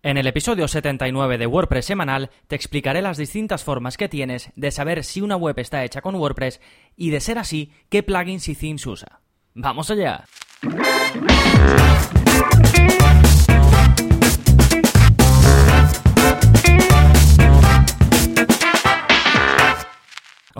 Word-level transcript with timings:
En 0.00 0.16
el 0.16 0.28
episodio 0.28 0.68
79 0.68 1.38
de 1.38 1.46
WordPress 1.48 1.86
semanal 1.86 2.30
te 2.46 2.54
explicaré 2.54 3.02
las 3.02 3.16
distintas 3.16 3.64
formas 3.64 3.96
que 3.96 4.08
tienes 4.08 4.52
de 4.54 4.70
saber 4.70 5.02
si 5.02 5.20
una 5.20 5.34
web 5.34 5.58
está 5.58 5.82
hecha 5.82 6.02
con 6.02 6.14
WordPress 6.14 6.60
y 6.96 7.10
de 7.10 7.18
ser 7.18 7.36
así, 7.36 7.72
qué 7.88 8.04
plugins 8.04 8.48
y 8.48 8.54
themes 8.54 8.86
usa. 8.86 9.20
¡Vamos 9.54 9.90
allá! 9.90 10.24